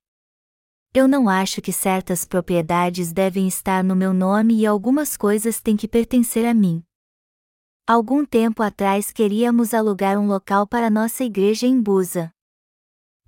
Eu 0.95 1.09
não 1.09 1.29
acho 1.29 1.62
que 1.62 1.73
certas 1.73 2.25
propriedades 2.25 3.12
devem 3.12 3.49
estar 3.49 3.83
no 3.83 3.97
meu 3.97 4.12
nome 4.12 4.57
e 4.61 4.67
algumas 4.67 5.17
coisas 5.17 5.61
têm 5.61 5.77
que 5.77 5.89
pertencer 5.89 6.45
a 6.45 6.53
mim. 6.53 6.83
Algum 7.87 8.25
tempo 8.25 8.62
atrás 8.62 9.11
queríamos 9.11 9.73
alugar 9.73 10.19
um 10.19 10.27
local 10.27 10.67
para 10.67 10.91
nossa 10.91 11.25
igreja 11.25 11.67
em 11.67 11.81
Busa. 11.81 12.31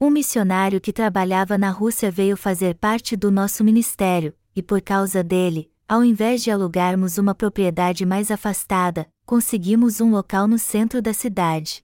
Um 0.01 0.11
missionário 0.11 0.81
que 0.81 0.93
trabalhava 0.93 1.57
na 1.57 1.71
Rússia 1.71 2.11
veio 2.11 2.37
fazer 2.37 2.75
parte 2.75 3.17
do 3.17 3.31
nosso 3.31 3.65
ministério, 3.65 4.37
e 4.55 4.63
por 4.63 4.81
causa 4.81 5.23
dele, 5.23 5.71
ao 5.89 6.05
invés 6.05 6.43
de 6.43 6.51
alugarmos 6.51 7.19
uma 7.19 7.35
propriedade 7.35 8.07
mais 8.07 8.31
afastada, 8.31 9.09
conseguimos 9.27 10.01
um 10.01 10.11
local 10.11 10.47
no 10.47 10.59
centro 10.59 11.03
da 11.03 11.13
cidade. 11.13 11.83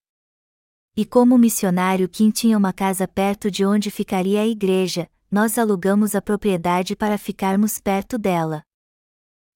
E 0.97 1.05
como 1.05 1.35
o 1.35 1.39
missionário 1.39 2.09
Kim 2.09 2.31
tinha 2.31 2.57
uma 2.57 2.73
casa 2.73 3.07
perto 3.07 3.51
de 3.51 3.65
onde 3.65 3.91
ficaria 3.91 4.41
a 4.41 4.47
igreja, 4.47 5.09
nós 5.31 5.57
alugamos 5.59 6.15
a 6.15 6.21
propriedade 6.21 6.97
para 6.97 7.17
ficarmos 7.17 7.79
perto 7.79 8.19
dela. 8.19 8.63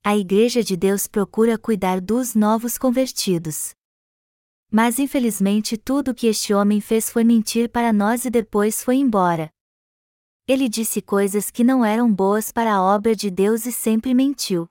A 0.05 0.17
Igreja 0.17 0.63
de 0.63 0.77
Deus 0.77 1.07
procura 1.07 1.59
cuidar 1.59 2.01
dos 2.01 2.35
novos 2.35 2.77
convertidos. 2.77 3.75
Mas 4.71 4.99
infelizmente 4.99 5.77
tudo 5.77 6.11
o 6.11 6.15
que 6.15 6.27
este 6.27 6.53
homem 6.53 6.81
fez 6.81 7.11
foi 7.11 7.25
mentir 7.25 7.71
para 7.71 7.93
nós 7.93 8.25
e 8.25 8.31
depois 8.31 8.85
foi 8.85 8.97
embora. 8.97 9.51
Ele 10.47 10.69
disse 10.69 11.01
coisas 11.01 11.51
que 11.51 11.65
não 11.65 11.83
eram 11.83 12.13
boas 12.13 12.53
para 12.53 12.75
a 12.75 12.83
obra 12.83 13.17
de 13.17 13.31
Deus 13.31 13.65
e 13.65 13.73
sempre 13.73 14.13
mentiu. 14.13 14.69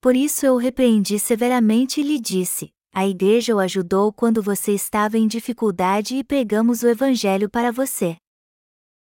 Por 0.00 0.14
isso 0.14 0.46
eu 0.46 0.54
o 0.54 0.58
repreendi 0.58 1.18
severamente 1.18 2.00
e 2.00 2.04
lhe 2.04 2.20
disse: 2.20 2.72
A 2.94 3.04
igreja 3.04 3.56
o 3.56 3.58
ajudou 3.58 4.12
quando 4.12 4.40
você 4.40 4.72
estava 4.72 5.18
em 5.18 5.26
dificuldade 5.26 6.14
e 6.14 6.22
pregamos 6.22 6.84
o 6.84 6.88
Evangelho 6.88 7.50
para 7.50 7.72
você. 7.72 8.16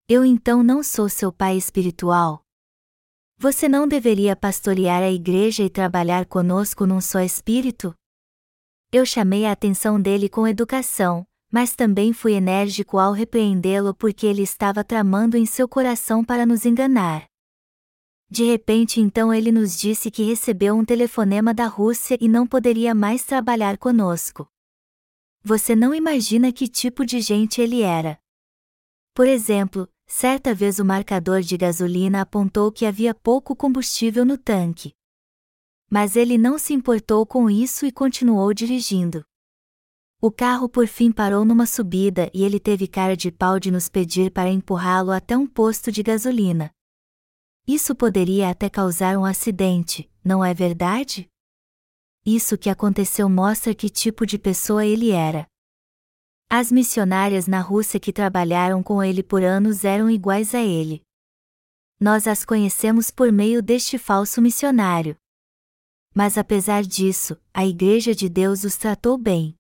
Eu 0.07 0.23
então 0.23 0.61
não 0.61 0.83
sou 0.83 1.09
seu 1.09 1.31
pai 1.31 1.57
espiritual? 1.57 2.43
Você 3.39 3.67
não 3.67 3.87
deveria 3.87 4.35
pastorear 4.35 5.01
a 5.01 5.11
igreja 5.11 5.63
e 5.63 5.69
trabalhar 5.71 6.27
conosco 6.27 6.85
num 6.85 7.01
só 7.01 7.19
espírito? 7.19 7.95
Eu 8.91 9.07
chamei 9.07 9.45
a 9.45 9.51
atenção 9.51 9.99
dele 9.99 10.29
com 10.29 10.47
educação, 10.47 11.25
mas 11.53 11.75
também 11.75 12.11
fui 12.11 12.33
enérgico 12.33 12.97
ao 12.97 13.13
repreendê-lo 13.13 13.93
porque 13.93 14.25
ele 14.25 14.41
estava 14.41 14.83
tramando 14.83 15.37
em 15.37 15.45
seu 15.45 15.67
coração 15.69 16.25
para 16.25 16.47
nos 16.47 16.65
enganar. 16.65 17.27
De 18.27 18.43
repente 18.43 18.99
então 18.99 19.31
ele 19.31 19.51
nos 19.51 19.77
disse 19.77 20.09
que 20.09 20.23
recebeu 20.23 20.75
um 20.75 20.83
telefonema 20.83 21.53
da 21.53 21.67
Rússia 21.67 22.17
e 22.19 22.27
não 22.27 22.47
poderia 22.47 22.95
mais 22.95 23.23
trabalhar 23.23 23.77
conosco. 23.77 24.47
Você 25.43 25.75
não 25.75 25.93
imagina 25.93 26.51
que 26.51 26.67
tipo 26.67 27.05
de 27.05 27.21
gente 27.21 27.61
ele 27.61 27.83
era. 27.83 28.17
Por 29.13 29.27
exemplo, 29.27 29.87
certa 30.07 30.55
vez 30.55 30.79
o 30.79 30.85
marcador 30.85 31.41
de 31.41 31.55
gasolina 31.55 32.21
apontou 32.21 32.71
que 32.71 32.83
havia 32.83 33.13
pouco 33.13 33.55
combustível 33.55 34.25
no 34.25 34.39
tanque. 34.39 34.91
Mas 35.87 36.15
ele 36.15 36.35
não 36.35 36.57
se 36.57 36.73
importou 36.73 37.27
com 37.27 37.47
isso 37.47 37.85
e 37.85 37.91
continuou 37.91 38.51
dirigindo. 38.55 39.23
O 40.25 40.31
carro 40.31 40.69
por 40.69 40.87
fim 40.87 41.11
parou 41.11 41.43
numa 41.43 41.65
subida 41.65 42.31
e 42.33 42.45
ele 42.45 42.57
teve 42.57 42.87
cara 42.87 43.13
de 43.13 43.29
pau 43.29 43.59
de 43.59 43.69
nos 43.69 43.89
pedir 43.89 44.31
para 44.31 44.49
empurrá-lo 44.49 45.11
até 45.11 45.35
um 45.37 45.45
posto 45.45 45.91
de 45.91 46.01
gasolina. 46.01 46.71
Isso 47.67 47.93
poderia 47.93 48.49
até 48.49 48.69
causar 48.69 49.17
um 49.17 49.25
acidente, 49.25 50.09
não 50.23 50.41
é 50.41 50.53
verdade? 50.53 51.29
Isso 52.25 52.57
que 52.57 52.69
aconteceu 52.69 53.27
mostra 53.27 53.75
que 53.75 53.89
tipo 53.89 54.25
de 54.25 54.39
pessoa 54.39 54.85
ele 54.85 55.11
era. 55.11 55.45
As 56.49 56.71
missionárias 56.71 57.45
na 57.45 57.59
Rússia 57.59 57.99
que 57.99 58.13
trabalharam 58.13 58.81
com 58.81 59.03
ele 59.03 59.21
por 59.21 59.43
anos 59.43 59.83
eram 59.83 60.09
iguais 60.09 60.55
a 60.55 60.61
ele. 60.61 61.01
Nós 61.99 62.27
as 62.27 62.45
conhecemos 62.45 63.11
por 63.11 63.29
meio 63.29 63.61
deste 63.61 63.97
falso 63.97 64.41
missionário. 64.41 65.17
Mas 66.15 66.37
apesar 66.37 66.81
disso, 66.83 67.37
a 67.53 67.65
Igreja 67.65 68.15
de 68.15 68.29
Deus 68.29 68.63
os 68.63 68.77
tratou 68.77 69.17
bem. 69.17 69.53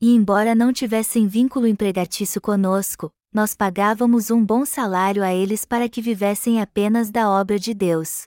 E 0.00 0.14
embora 0.14 0.54
não 0.54 0.72
tivessem 0.72 1.26
vínculo 1.26 1.66
empregatício 1.66 2.40
conosco, 2.40 3.12
nós 3.32 3.54
pagávamos 3.54 4.30
um 4.30 4.42
bom 4.42 4.64
salário 4.64 5.22
a 5.22 5.34
eles 5.34 5.66
para 5.66 5.88
que 5.90 6.00
vivessem 6.00 6.58
apenas 6.58 7.10
da 7.10 7.28
obra 7.30 7.58
de 7.58 7.74
Deus. 7.74 8.22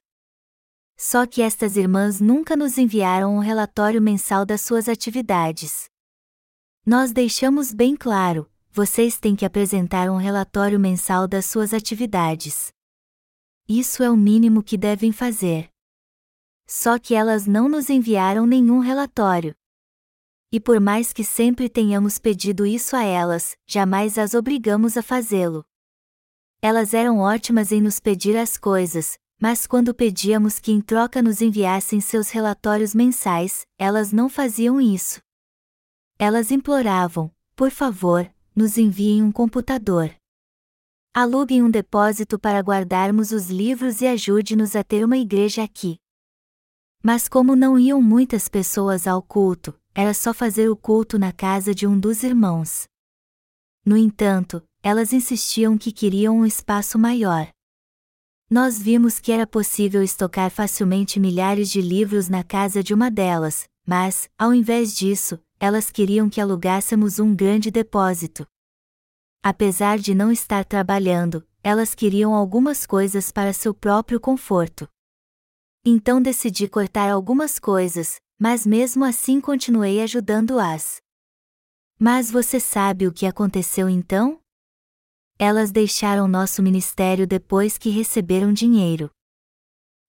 Só 0.96 1.25
que 1.25 1.42
estas 1.42 1.75
irmãs 1.75 2.22
nunca 2.22 2.56
nos 2.56 2.77
enviaram 2.77 3.36
um 3.36 3.39
relatório 3.39 4.00
mensal 4.00 4.46
das 4.46 4.62
suas 4.62 4.88
atividades. 4.88 5.86
Nós 6.86 7.12
deixamos 7.12 7.74
bem 7.74 7.96
claro: 7.96 8.48
vocês 8.72 9.20
têm 9.20 9.36
que 9.36 9.46
apresentar 9.46 10.12
um 10.12 10.18
relatório 10.18 10.80
mensal 10.80 11.27
das 11.27 11.48
suas 11.48 11.74
atividades. 11.74 12.72
Isso 13.68 14.03
é 14.03 14.12
o 14.12 14.15
mínimo 14.15 14.62
que 14.62 14.77
devem 14.77 15.12
fazer. 15.12 15.70
Só 16.68 17.00
que 17.00 17.15
elas 17.15 17.48
não 17.48 17.68
nos 17.68 17.89
enviaram 17.89 18.46
nenhum 18.46 18.80
relatório. 18.80 19.56
E 20.53 20.60
por 20.60 20.79
mais 20.79 21.12
que 21.12 21.24
sempre 21.24 21.67
tenhamos 21.67 22.19
pedido 22.19 22.63
isso 22.63 22.95
a 22.95 23.01
elas, 23.01 23.57
jamais 23.65 24.19
as 24.19 24.36
obrigamos 24.36 24.95
a 24.95 25.01
fazê-lo. 25.01 25.65
Elas 26.62 26.93
eram 26.93 27.17
ótimas 27.17 27.72
em 27.72 27.81
nos 27.81 28.00
pedir 28.00 28.38
as 28.38 28.55
coisas, 28.55 29.17
mas 29.41 29.65
quando 29.65 29.95
pedíamos 29.95 30.60
que 30.60 30.72
em 30.72 30.79
troca 30.79 31.24
nos 31.24 31.41
enviassem 31.41 32.00
seus 32.00 32.29
relatórios 32.29 32.93
mensais, 32.93 33.65
elas 33.79 34.12
não 34.13 34.29
faziam 34.29 34.79
isso. 34.79 35.19
Elas 36.19 36.51
imploravam: 36.51 37.31
por 37.55 37.72
favor, 37.72 38.31
nos 38.55 38.77
enviem 38.77 39.24
um 39.24 39.31
computador. 39.31 40.15
Aluguem 41.15 41.63
um 41.63 41.72
depósito 41.72 42.38
para 42.38 42.60
guardarmos 42.60 43.31
os 43.31 43.50
livros 43.50 44.01
e 44.01 44.05
ajude-nos 44.05 44.75
a 44.75 44.83
ter 44.83 45.03
uma 45.03 45.17
igreja 45.17 45.63
aqui. 45.63 45.98
Mas 47.01 47.27
como 47.27 47.55
não 47.55 47.79
iam 47.79 48.00
muitas 48.00 48.48
pessoas 48.48 49.07
ao 49.07 49.22
culto, 49.22 49.77
era 49.95 50.13
só 50.13 50.33
fazer 50.33 50.69
o 50.69 50.75
culto 50.75 51.19
na 51.19 51.31
casa 51.31 51.73
de 51.73 51.85
um 51.85 52.00
dos 52.00 52.23
irmãos. 52.23 52.88
No 53.85 53.95
entanto, 53.97 54.63
elas 54.81 55.13
insistiam 55.13 55.77
que 55.77 55.91
queriam 55.91 56.39
um 56.39 56.45
espaço 56.45 56.97
maior. 56.97 57.50
Nós 58.50 58.81
vimos 58.81 59.19
que 59.19 59.31
era 59.31 59.47
possível 59.47 60.03
estocar 60.03 60.50
facilmente 60.51 61.19
milhares 61.19 61.69
de 61.69 61.81
livros 61.81 62.29
na 62.29 62.43
casa 62.43 62.83
de 62.83 62.93
uma 62.93 63.09
delas, 63.09 63.67
mas, 63.85 64.29
ao 64.38 64.53
invés 64.53 64.95
disso, 64.95 65.39
elas 65.59 65.89
queriam 65.89 66.29
que 66.29 66.41
alugássemos 66.41 67.19
um 67.19 67.35
grande 67.35 67.71
depósito. 67.71 68.45
Apesar 69.41 69.97
de 70.00 70.13
não 70.15 70.31
estar 70.31 70.63
trabalhando, 70.65 71.45
elas 71.63 71.93
queriam 71.93 72.33
algumas 72.33 72.85
coisas 72.85 73.31
para 73.31 73.53
seu 73.53 73.73
próprio 73.73 74.19
conforto. 74.19 74.88
Então 75.85 76.21
decidi 76.21 76.67
cortar 76.67 77.09
algumas 77.09 77.59
coisas, 77.59 78.21
mas 78.40 78.65
mesmo 78.65 79.06
assim 79.06 79.39
continuei 79.39 80.02
ajudando-as. 80.02 81.02
Mas 82.00 82.30
você 82.30 82.60
sabe 82.60 83.08
o 83.08 83.13
que 83.13 83.26
aconteceu 83.26 83.89
então? 83.89 84.39
Elas 85.39 85.72
deixaram 85.72 86.28
nosso 86.28 86.62
ministério 86.62 87.26
depois 87.26 87.78
que 87.78 87.89
receberam 87.89 88.52
dinheiro. 88.54 89.10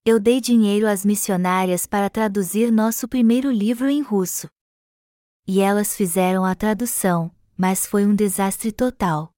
Eu 0.05 0.19
dei 0.19 0.39
dinheiro 0.39 0.87
às 0.87 1.03
missionárias 1.03 1.85
para 1.85 2.09
traduzir 2.09 2.71
nosso 2.71 3.07
primeiro 3.07 3.51
livro 3.51 3.89
em 3.89 4.01
russo. 4.01 4.47
E 5.47 5.59
elas 5.61 5.95
fizeram 5.95 6.45
a 6.45 6.53
tradução, 6.53 7.33
mas 7.57 7.85
foi 7.85 8.05
um 8.05 8.13
desastre 8.13 8.71
total. 8.71 9.31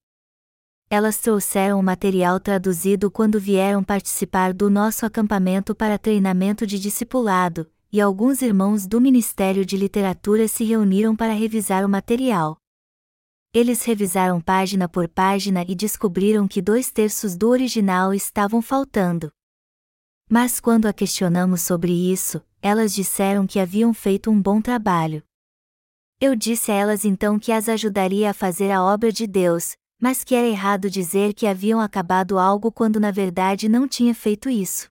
Elas 0.89 1.17
trouxeram 1.17 1.79
o 1.79 1.83
material 1.83 2.39
traduzido 2.39 3.11
quando 3.11 3.39
vieram 3.39 3.83
participar 3.83 4.53
do 4.53 4.69
nosso 4.69 5.05
acampamento 5.05 5.75
para 5.75 5.97
treinamento 5.97 6.65
de 6.65 6.79
discipulado, 6.79 7.69
e 7.91 8.01
alguns 8.01 8.41
irmãos 8.41 8.85
do 8.85 8.99
Ministério 8.99 9.65
de 9.65 9.77
Literatura 9.77 10.47
se 10.47 10.63
reuniram 10.63 11.15
para 11.15 11.33
revisar 11.33 11.85
o 11.85 11.89
material. 11.89 12.57
Eles 13.53 13.83
revisaram 13.83 14.41
página 14.41 14.87
por 14.89 15.07
página 15.07 15.65
e 15.67 15.73
descobriram 15.73 16.47
que 16.47 16.61
dois 16.61 16.91
terços 16.91 17.35
do 17.35 17.49
original 17.49 18.13
estavam 18.13 18.61
faltando. 18.61 19.31
Mas 20.29 20.59
quando 20.59 20.85
a 20.85 20.93
questionamos 20.93 21.61
sobre 21.61 21.91
isso, 21.91 22.43
elas 22.61 22.93
disseram 22.93 23.47
que 23.47 23.59
haviam 23.59 23.93
feito 23.93 24.29
um 24.29 24.41
bom 24.41 24.61
trabalho. 24.61 25.23
Eu 26.19 26.35
disse 26.35 26.71
a 26.71 26.75
elas 26.75 27.05
então 27.05 27.39
que 27.39 27.51
as 27.51 27.69
ajudaria 27.69 28.31
a 28.31 28.33
fazer 28.33 28.71
a 28.71 28.83
obra 28.83 29.11
de 29.11 29.25
Deus, 29.25 29.77
mas 29.99 30.23
que 30.23 30.35
era 30.35 30.47
errado 30.47 30.89
dizer 30.89 31.33
que 31.33 31.47
haviam 31.47 31.79
acabado 31.79 32.37
algo 32.37 32.71
quando 32.71 32.99
na 32.99 33.11
verdade 33.11 33.69
não 33.69 33.87
tinha 33.87 34.13
feito 34.13 34.49
isso. 34.49 34.89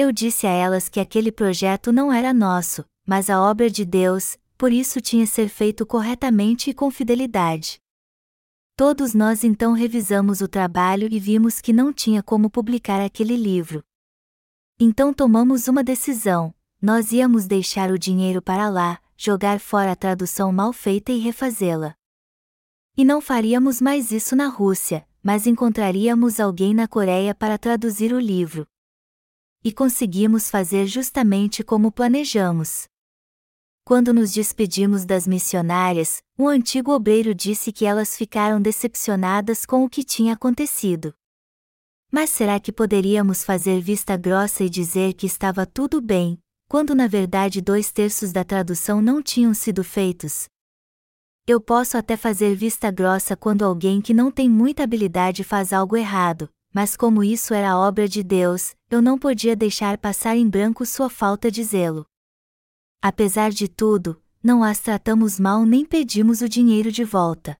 Eu 0.00 0.12
disse 0.12 0.46
a 0.46 0.50
elas 0.50 0.88
que 0.88 1.00
aquele 1.00 1.32
projeto 1.32 1.90
não 1.90 2.12
era 2.12 2.32
nosso, 2.32 2.84
mas 3.04 3.28
a 3.28 3.42
obra 3.42 3.68
de 3.68 3.84
Deus, 3.84 4.38
por 4.56 4.70
isso 4.70 5.00
tinha 5.00 5.26
ser 5.26 5.48
feito 5.48 5.84
corretamente 5.84 6.70
e 6.70 6.72
com 6.72 6.88
fidelidade. 6.88 7.80
Todos 8.76 9.12
nós 9.12 9.42
então 9.42 9.72
revisamos 9.72 10.40
o 10.40 10.46
trabalho 10.46 11.08
e 11.10 11.18
vimos 11.18 11.60
que 11.60 11.72
não 11.72 11.92
tinha 11.92 12.22
como 12.22 12.48
publicar 12.48 13.00
aquele 13.00 13.36
livro. 13.36 13.82
Então 14.78 15.12
tomamos 15.12 15.66
uma 15.66 15.82
decisão: 15.82 16.54
nós 16.80 17.10
íamos 17.10 17.48
deixar 17.48 17.90
o 17.90 17.98
dinheiro 17.98 18.40
para 18.40 18.68
lá, 18.68 19.00
jogar 19.16 19.58
fora 19.58 19.90
a 19.90 19.96
tradução 19.96 20.52
mal 20.52 20.72
feita 20.72 21.10
e 21.10 21.18
refazê-la. 21.18 21.96
E 22.96 23.04
não 23.04 23.20
faríamos 23.20 23.80
mais 23.80 24.12
isso 24.12 24.36
na 24.36 24.46
Rússia, 24.46 25.04
mas 25.20 25.44
encontraríamos 25.44 26.38
alguém 26.38 26.72
na 26.72 26.86
Coreia 26.86 27.34
para 27.34 27.58
traduzir 27.58 28.12
o 28.12 28.20
livro. 28.20 28.64
E 29.64 29.72
conseguimos 29.72 30.50
fazer 30.50 30.86
justamente 30.86 31.64
como 31.64 31.90
planejamos. 31.90 32.86
Quando 33.84 34.12
nos 34.12 34.32
despedimos 34.32 35.04
das 35.04 35.26
missionárias, 35.26 36.22
um 36.38 36.46
antigo 36.46 36.92
obreiro 36.92 37.34
disse 37.34 37.72
que 37.72 37.84
elas 37.84 38.16
ficaram 38.16 38.60
decepcionadas 38.60 39.64
com 39.64 39.84
o 39.84 39.88
que 39.88 40.04
tinha 40.04 40.34
acontecido. 40.34 41.14
Mas 42.10 42.30
será 42.30 42.60
que 42.60 42.72
poderíamos 42.72 43.42
fazer 43.42 43.80
vista 43.80 44.16
grossa 44.16 44.64
e 44.64 44.70
dizer 44.70 45.14
que 45.14 45.26
estava 45.26 45.66
tudo 45.66 46.00
bem, 46.00 46.38
quando 46.68 46.94
na 46.94 47.06
verdade 47.06 47.60
dois 47.60 47.90
terços 47.90 48.32
da 48.32 48.44
tradução 48.44 49.00
não 49.02 49.22
tinham 49.22 49.52
sido 49.54 49.82
feitos, 49.82 50.48
eu 51.50 51.62
posso 51.62 51.96
até 51.96 52.14
fazer 52.14 52.54
vista 52.54 52.90
grossa 52.90 53.34
quando 53.34 53.64
alguém 53.64 54.02
que 54.02 54.12
não 54.12 54.30
tem 54.30 54.50
muita 54.50 54.84
habilidade 54.84 55.42
faz 55.42 55.72
algo 55.72 55.96
errado, 55.96 56.50
mas 56.72 56.96
como 56.96 57.24
isso 57.24 57.54
era 57.54 57.78
obra 57.78 58.08
de 58.08 58.22
Deus, 58.22 58.74
eu 58.90 59.02
não 59.02 59.18
podia 59.18 59.56
deixar 59.56 59.98
passar 59.98 60.36
em 60.36 60.48
branco 60.48 60.84
sua 60.86 61.10
falta 61.10 61.50
de 61.50 61.62
zelo. 61.64 62.06
Apesar 63.00 63.50
de 63.50 63.68
tudo, 63.68 64.22
não 64.42 64.62
as 64.62 64.78
tratamos 64.78 65.38
mal 65.38 65.64
nem 65.64 65.84
pedimos 65.84 66.40
o 66.40 66.48
dinheiro 66.48 66.90
de 66.92 67.04
volta. 67.04 67.56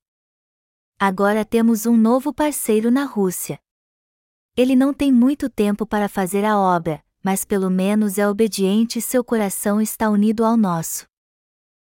Agora 0.99 1.45
temos 1.45 1.87
um 1.87 1.97
novo 1.97 2.33
parceiro 2.33 2.91
na 2.91 3.05
Rússia. 3.05 3.59
Ele 4.57 4.75
não 4.75 4.93
tem 4.93 5.13
muito 5.13 5.49
tempo 5.49 5.87
para 5.87 6.09
fazer 6.09 6.45
a 6.45 6.59
obra, 6.59 7.05
mas 7.23 7.45
pelo 7.45 7.71
menos 7.71 8.19
é 8.19 8.29
obediente 8.29 8.99
e 8.99 9.03
seu 9.03 9.23
coração 9.23 9.81
está 9.81 10.11
unido 10.11 10.45
ao 10.45 10.57
nosso 10.57 11.07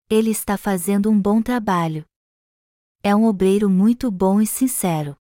ele 0.09 0.31
está 0.31 0.57
fazendo 0.57 1.11
um 1.11 1.21
bom 1.21 1.41
trabalho. 1.41 2.05
É 3.03 3.15
um 3.17 3.25
obreiro 3.25 3.69
muito 3.71 4.11
bom 4.11 4.41
e 4.41 4.47
sincero. 4.47 5.17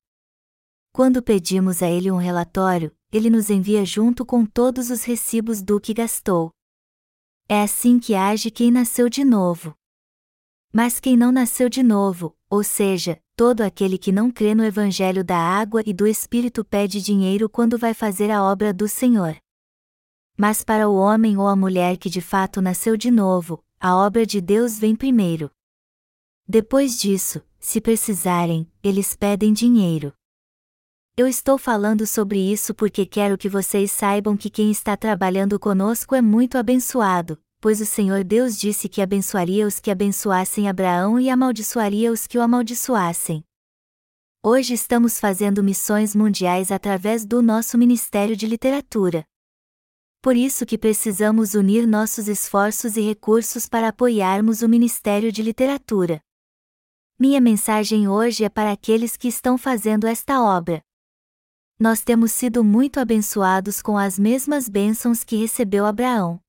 Quando 0.94 1.20
pedimos 1.20 1.82
a 1.82 1.90
ele 1.90 2.08
um 2.08 2.18
relatório, 2.18 2.94
ele 3.10 3.28
nos 3.28 3.50
envia 3.50 3.84
junto 3.84 4.24
com 4.24 4.46
todos 4.46 4.90
os 4.90 5.02
recibos 5.02 5.60
do 5.60 5.80
que 5.80 5.92
gastou. 5.92 6.52
É 7.48 7.62
assim 7.62 7.98
que 7.98 8.14
age 8.14 8.48
quem 8.48 8.70
nasceu 8.70 9.08
de 9.08 9.24
novo. 9.24 9.74
Mas 10.72 11.00
quem 11.00 11.16
não 11.16 11.32
nasceu 11.32 11.68
de 11.68 11.82
novo, 11.82 12.36
ou 12.48 12.62
seja, 12.62 13.20
todo 13.34 13.62
aquele 13.62 13.98
que 13.98 14.12
não 14.12 14.30
crê 14.30 14.54
no 14.54 14.64
Evangelho 14.64 15.24
da 15.24 15.36
água 15.36 15.82
e 15.84 15.92
do 15.92 16.06
Espírito 16.06 16.64
pede 16.64 17.02
dinheiro 17.02 17.48
quando 17.48 17.76
vai 17.76 17.92
fazer 17.92 18.30
a 18.30 18.44
obra 18.44 18.72
do 18.72 18.86
Senhor. 18.86 19.36
Mas 20.38 20.62
para 20.62 20.88
o 20.88 20.94
homem 20.94 21.36
ou 21.36 21.48
a 21.48 21.56
mulher 21.56 21.96
que 21.96 22.08
de 22.08 22.20
fato 22.20 22.62
nasceu 22.62 22.96
de 22.96 23.10
novo, 23.10 23.60
a 23.80 23.96
obra 23.96 24.24
de 24.24 24.40
Deus 24.40 24.78
vem 24.78 24.94
primeiro. 24.94 25.50
Depois 26.46 26.96
disso, 26.96 27.42
se 27.58 27.80
precisarem, 27.80 28.70
eles 28.80 29.16
pedem 29.16 29.52
dinheiro. 29.52 30.14
Eu 31.16 31.28
estou 31.28 31.56
falando 31.56 32.04
sobre 32.08 32.40
isso 32.40 32.74
porque 32.74 33.06
quero 33.06 33.38
que 33.38 33.48
vocês 33.48 33.92
saibam 33.92 34.36
que 34.36 34.50
quem 34.50 34.72
está 34.72 34.96
trabalhando 34.96 35.60
conosco 35.60 36.12
é 36.12 36.20
muito 36.20 36.58
abençoado, 36.58 37.40
pois 37.60 37.80
o 37.80 37.86
Senhor 37.86 38.24
Deus 38.24 38.58
disse 38.58 38.88
que 38.88 39.00
abençoaria 39.00 39.64
os 39.64 39.78
que 39.78 39.92
abençoassem 39.92 40.68
Abraão 40.68 41.20
e 41.20 41.30
amaldiçoaria 41.30 42.10
os 42.10 42.26
que 42.26 42.36
o 42.36 42.42
amaldiçoassem. 42.42 43.44
Hoje 44.42 44.74
estamos 44.74 45.20
fazendo 45.20 45.62
missões 45.62 46.16
mundiais 46.16 46.72
através 46.72 47.24
do 47.24 47.40
nosso 47.40 47.78
Ministério 47.78 48.36
de 48.36 48.48
Literatura. 48.48 49.24
Por 50.20 50.34
isso 50.34 50.66
que 50.66 50.76
precisamos 50.76 51.54
unir 51.54 51.86
nossos 51.86 52.26
esforços 52.26 52.96
e 52.96 53.02
recursos 53.02 53.68
para 53.68 53.86
apoiarmos 53.86 54.62
o 54.62 54.68
Ministério 54.68 55.30
de 55.30 55.44
Literatura. 55.44 56.20
Minha 57.16 57.40
mensagem 57.40 58.08
hoje 58.08 58.42
é 58.42 58.48
para 58.48 58.72
aqueles 58.72 59.16
que 59.16 59.28
estão 59.28 59.56
fazendo 59.56 60.08
esta 60.08 60.42
obra. 60.42 60.82
Nós 61.78 62.02
temos 62.02 62.30
sido 62.30 62.62
muito 62.62 63.00
abençoados 63.00 63.82
com 63.82 63.98
as 63.98 64.16
mesmas 64.16 64.68
bênçãos 64.68 65.24
que 65.24 65.36
recebeu 65.36 65.84
Abraão. 65.84 66.40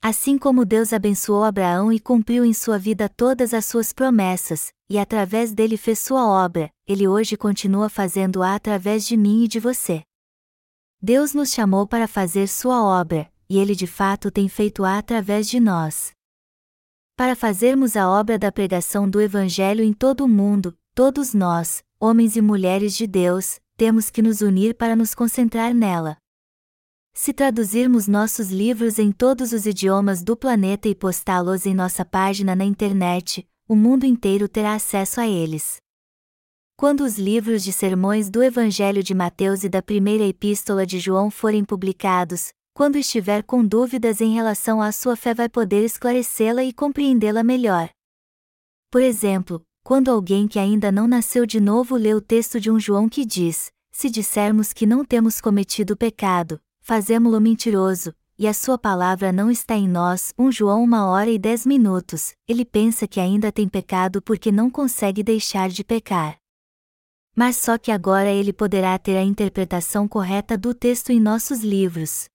Assim 0.00 0.38
como 0.38 0.64
Deus 0.64 0.92
abençoou 0.92 1.42
Abraão 1.42 1.92
e 1.92 1.98
cumpriu 1.98 2.44
em 2.44 2.54
sua 2.54 2.78
vida 2.78 3.08
todas 3.08 3.52
as 3.52 3.64
suas 3.64 3.92
promessas, 3.92 4.72
e 4.88 4.96
através 4.96 5.52
dele 5.52 5.76
fez 5.76 5.98
sua 5.98 6.24
obra, 6.24 6.70
ele 6.86 7.08
hoje 7.08 7.36
continua 7.36 7.88
fazendo-a 7.88 8.54
através 8.54 9.04
de 9.04 9.16
mim 9.16 9.42
e 9.42 9.48
de 9.48 9.58
você. 9.58 10.04
Deus 11.02 11.34
nos 11.34 11.52
chamou 11.52 11.84
para 11.84 12.06
fazer 12.06 12.46
sua 12.46 12.80
obra, 12.82 13.28
e 13.48 13.58
ele 13.58 13.74
de 13.74 13.88
fato 13.88 14.30
tem 14.30 14.48
feito-a 14.48 14.98
através 14.98 15.48
de 15.48 15.58
nós. 15.58 16.12
Para 17.16 17.34
fazermos 17.34 17.96
a 17.96 18.08
obra 18.08 18.38
da 18.38 18.52
pregação 18.52 19.10
do 19.10 19.20
Evangelho 19.20 19.82
em 19.82 19.92
todo 19.92 20.24
o 20.24 20.28
mundo, 20.28 20.78
todos 20.94 21.34
nós, 21.34 21.82
homens 21.98 22.36
e 22.36 22.40
mulheres 22.40 22.94
de 22.94 23.08
Deus, 23.08 23.58
temos 23.78 24.10
que 24.10 24.20
nos 24.20 24.40
unir 24.40 24.74
para 24.74 24.96
nos 24.96 25.14
concentrar 25.14 25.72
nela. 25.72 26.16
Se 27.14 27.32
traduzirmos 27.32 28.08
nossos 28.08 28.50
livros 28.50 28.98
em 28.98 29.12
todos 29.12 29.52
os 29.52 29.66
idiomas 29.66 30.20
do 30.20 30.36
planeta 30.36 30.88
e 30.88 30.96
postá-los 30.96 31.64
em 31.64 31.74
nossa 31.74 32.04
página 32.04 32.56
na 32.56 32.64
internet, 32.64 33.48
o 33.68 33.76
mundo 33.76 34.04
inteiro 34.04 34.48
terá 34.48 34.74
acesso 34.74 35.20
a 35.20 35.28
eles. 35.28 35.76
Quando 36.76 37.02
os 37.04 37.18
livros 37.18 37.62
de 37.62 37.72
sermões 37.72 38.28
do 38.28 38.42
Evangelho 38.42 39.00
de 39.00 39.14
Mateus 39.14 39.62
e 39.62 39.68
da 39.68 39.80
primeira 39.80 40.24
epístola 40.24 40.84
de 40.84 40.98
João 40.98 41.30
forem 41.30 41.64
publicados, 41.64 42.48
quando 42.74 42.96
estiver 42.96 43.44
com 43.44 43.64
dúvidas 43.64 44.20
em 44.20 44.34
relação 44.34 44.82
à 44.82 44.90
sua 44.90 45.14
fé, 45.14 45.32
vai 45.32 45.48
poder 45.48 45.84
esclarecê-la 45.84 46.64
e 46.64 46.72
compreendê-la 46.72 47.44
melhor. 47.44 47.88
Por 48.90 49.02
exemplo, 49.02 49.62
quando 49.88 50.10
alguém 50.10 50.46
que 50.46 50.58
ainda 50.58 50.92
não 50.92 51.08
nasceu 51.08 51.46
de 51.46 51.58
novo 51.58 51.96
lê 51.96 52.12
o 52.12 52.20
texto 52.20 52.60
de 52.60 52.70
um 52.70 52.78
João 52.78 53.08
que 53.08 53.24
diz: 53.24 53.72
Se 53.90 54.10
dissermos 54.10 54.70
que 54.70 54.84
não 54.84 55.02
temos 55.02 55.40
cometido 55.40 55.96
pecado, 55.96 56.60
fazemo-lo 56.82 57.40
mentiroso, 57.40 58.14
e 58.38 58.46
a 58.46 58.52
sua 58.52 58.76
palavra 58.76 59.32
não 59.32 59.50
está 59.50 59.76
em 59.76 59.88
nós. 59.88 60.34
1 60.38 60.52
João 60.52 60.84
1 60.84 60.92
hora 60.92 61.30
e 61.30 61.38
10 61.38 61.64
minutos, 61.64 62.34
ele 62.46 62.66
pensa 62.66 63.08
que 63.08 63.18
ainda 63.18 63.50
tem 63.50 63.66
pecado 63.66 64.20
porque 64.20 64.52
não 64.52 64.68
consegue 64.68 65.22
deixar 65.22 65.70
de 65.70 65.82
pecar. 65.82 66.36
Mas 67.34 67.56
só 67.56 67.78
que 67.78 67.90
agora 67.90 68.30
ele 68.30 68.52
poderá 68.52 68.98
ter 68.98 69.16
a 69.16 69.24
interpretação 69.24 70.06
correta 70.06 70.58
do 70.58 70.74
texto 70.74 71.08
em 71.12 71.18
nossos 71.18 71.60
livros, 71.60 72.28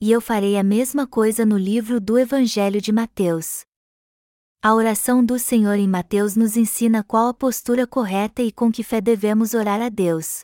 e 0.00 0.10
eu 0.10 0.22
farei 0.22 0.56
a 0.56 0.62
mesma 0.62 1.06
coisa 1.06 1.44
no 1.44 1.58
livro 1.58 2.00
do 2.00 2.18
Evangelho 2.18 2.80
de 2.80 2.92
Mateus. 2.92 3.66
A 4.66 4.74
oração 4.74 5.24
do 5.24 5.38
Senhor 5.38 5.74
em 5.74 5.86
Mateus 5.86 6.34
nos 6.34 6.56
ensina 6.56 7.04
qual 7.04 7.28
a 7.28 7.32
postura 7.32 7.86
correta 7.86 8.42
e 8.42 8.50
com 8.50 8.72
que 8.72 8.82
fé 8.82 9.00
devemos 9.00 9.54
orar 9.54 9.80
a 9.80 9.88
Deus. 9.88 10.40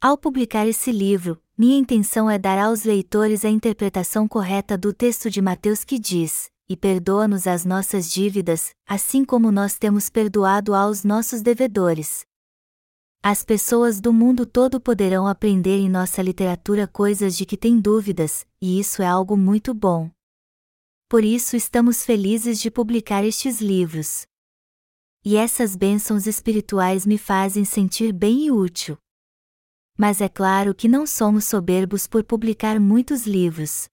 Ao 0.00 0.16
publicar 0.16 0.64
esse 0.68 0.92
livro, 0.92 1.36
minha 1.58 1.76
intenção 1.76 2.30
é 2.30 2.38
dar 2.38 2.56
aos 2.56 2.84
leitores 2.84 3.44
a 3.44 3.48
interpretação 3.48 4.28
correta 4.28 4.78
do 4.78 4.92
texto 4.92 5.28
de 5.28 5.42
Mateus 5.42 5.82
que 5.82 5.98
diz: 5.98 6.52
E 6.68 6.76
perdoa-nos 6.76 7.48
as 7.48 7.64
nossas 7.64 8.08
dívidas, 8.08 8.70
assim 8.86 9.24
como 9.24 9.50
nós 9.50 9.76
temos 9.76 10.08
perdoado 10.08 10.72
aos 10.72 11.02
nossos 11.02 11.42
devedores. 11.42 12.24
As 13.24 13.44
pessoas 13.44 14.00
do 14.00 14.12
mundo 14.12 14.46
todo 14.46 14.80
poderão 14.80 15.26
aprender 15.26 15.78
em 15.78 15.88
nossa 15.88 16.22
literatura 16.22 16.86
coisas 16.86 17.36
de 17.36 17.44
que 17.44 17.56
têm 17.56 17.80
dúvidas, 17.80 18.46
e 18.62 18.78
isso 18.78 19.02
é 19.02 19.06
algo 19.08 19.36
muito 19.36 19.74
bom. 19.74 20.12
Por 21.08 21.22
isso 21.22 21.54
estamos 21.54 22.04
felizes 22.04 22.58
de 22.60 22.68
publicar 22.68 23.24
estes 23.24 23.60
livros. 23.60 24.26
E 25.24 25.36
essas 25.36 25.76
bênçãos 25.76 26.26
espirituais 26.26 27.06
me 27.06 27.16
fazem 27.16 27.64
sentir 27.64 28.12
bem 28.12 28.46
e 28.46 28.50
útil. 28.50 28.98
Mas 29.96 30.20
é 30.20 30.28
claro 30.28 30.74
que 30.74 30.88
não 30.88 31.06
somos 31.06 31.44
soberbos 31.44 32.08
por 32.08 32.24
publicar 32.24 32.80
muitos 32.80 33.24
livros. 33.24 33.88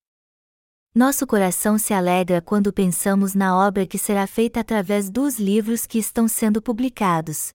Nosso 0.93 1.27
coração 1.27 1.77
se 1.77 1.93
alegra 1.93 2.41
quando 2.41 2.73
pensamos 2.73 3.35
na 3.35 3.55
obra 3.55 3.85
que 3.85 3.99
será 3.99 4.25
feita 4.25 4.59
através 4.59 5.11
dos 5.11 5.37
livros 5.37 5.85
que 5.85 5.99
estão 5.99 6.27
sendo 6.27 6.63
publicados. 6.63 7.51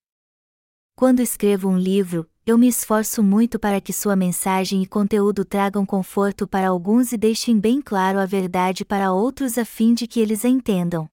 Quando 0.95 1.19
escrevo 1.19 1.67
um 1.67 1.77
livro, 1.77 2.29
eu 2.49 2.57
me 2.57 2.67
esforço 2.67 3.21
muito 3.21 3.59
para 3.59 3.79
que 3.79 3.93
sua 3.93 4.15
mensagem 4.15 4.81
e 4.81 4.87
conteúdo 4.87 5.45
tragam 5.45 5.85
conforto 5.85 6.47
para 6.47 6.69
alguns 6.69 7.11
e 7.11 7.17
deixem 7.17 7.59
bem 7.59 7.79
claro 7.79 8.17
a 8.17 8.25
verdade 8.25 8.83
para 8.83 9.13
outros 9.13 9.55
a 9.59 9.63
fim 9.63 9.93
de 9.93 10.07
que 10.07 10.19
eles 10.19 10.43
a 10.43 10.49
entendam. 10.49 11.07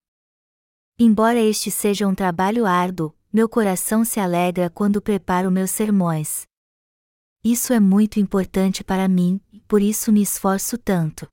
Embora 0.99 1.39
este 1.39 1.71
seja 1.71 2.09
um 2.09 2.15
trabalho 2.15 2.65
árduo, 2.65 3.15
meu 3.31 3.51
coração 3.51 4.03
se 4.03 4.19
alegra 4.19 4.71
quando 4.71 5.03
preparo 5.03 5.51
meus 5.51 5.71
sermões. 5.71 6.47
Isso 7.45 7.75
é 7.75 7.79
muito 7.79 8.19
importante 8.19 8.83
para 8.83 9.07
mim, 9.07 9.39
por 9.69 9.83
isso 9.83 10.11
me 10.11 10.23
esforço 10.23 10.79
tanto. 10.79 11.29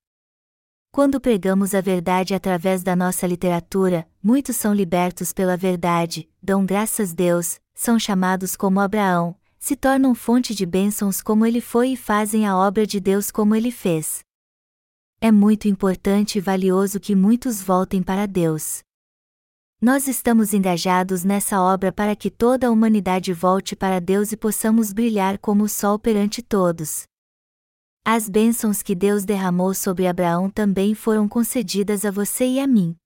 Quando 0.91 1.21
pregamos 1.21 1.73
a 1.73 1.79
verdade 1.79 2.33
através 2.33 2.83
da 2.83 2.93
nossa 2.93 3.25
literatura, 3.25 4.05
muitos 4.21 4.57
são 4.57 4.73
libertos 4.73 5.31
pela 5.31 5.55
verdade, 5.55 6.29
dão 6.41 6.65
graças 6.65 7.13
a 7.13 7.15
Deus, 7.15 7.57
são 7.73 7.97
chamados 7.97 8.57
como 8.57 8.81
Abraão, 8.81 9.33
se 9.63 9.77
tornam 9.77 10.13
fonte 10.13 10.53
de 10.53 10.65
bênçãos 10.65 11.21
como 11.21 11.45
ele 11.45 11.61
foi 11.61 11.91
e 11.91 11.95
fazem 11.95 12.45
a 12.45 12.53
obra 12.53 12.85
de 12.85 12.99
Deus 12.99 13.31
como 13.31 13.55
ele 13.55 13.71
fez. 13.71 14.19
É 15.21 15.31
muito 15.31 15.69
importante 15.69 16.37
e 16.37 16.41
valioso 16.41 16.99
que 16.99 17.15
muitos 17.15 17.61
voltem 17.61 18.03
para 18.03 18.25
Deus. 18.25 18.83
Nós 19.81 20.09
estamos 20.09 20.53
engajados 20.53 21.23
nessa 21.23 21.61
obra 21.61 21.93
para 21.93 22.13
que 22.13 22.29
toda 22.29 22.67
a 22.67 22.71
humanidade 22.71 23.31
volte 23.31 23.73
para 23.73 24.01
Deus 24.01 24.33
e 24.33 24.35
possamos 24.35 24.91
brilhar 24.91 25.37
como 25.37 25.63
o 25.63 25.69
sol 25.69 25.97
perante 25.97 26.41
todos. 26.41 27.03
As 28.03 28.27
bênçãos 28.27 28.83
que 28.83 28.93
Deus 28.93 29.23
derramou 29.23 29.73
sobre 29.73 30.07
Abraão 30.07 30.49
também 30.49 30.93
foram 30.93 31.25
concedidas 31.25 32.03
a 32.03 32.11
você 32.11 32.45
e 32.45 32.59
a 32.59 32.67
mim. 32.67 32.97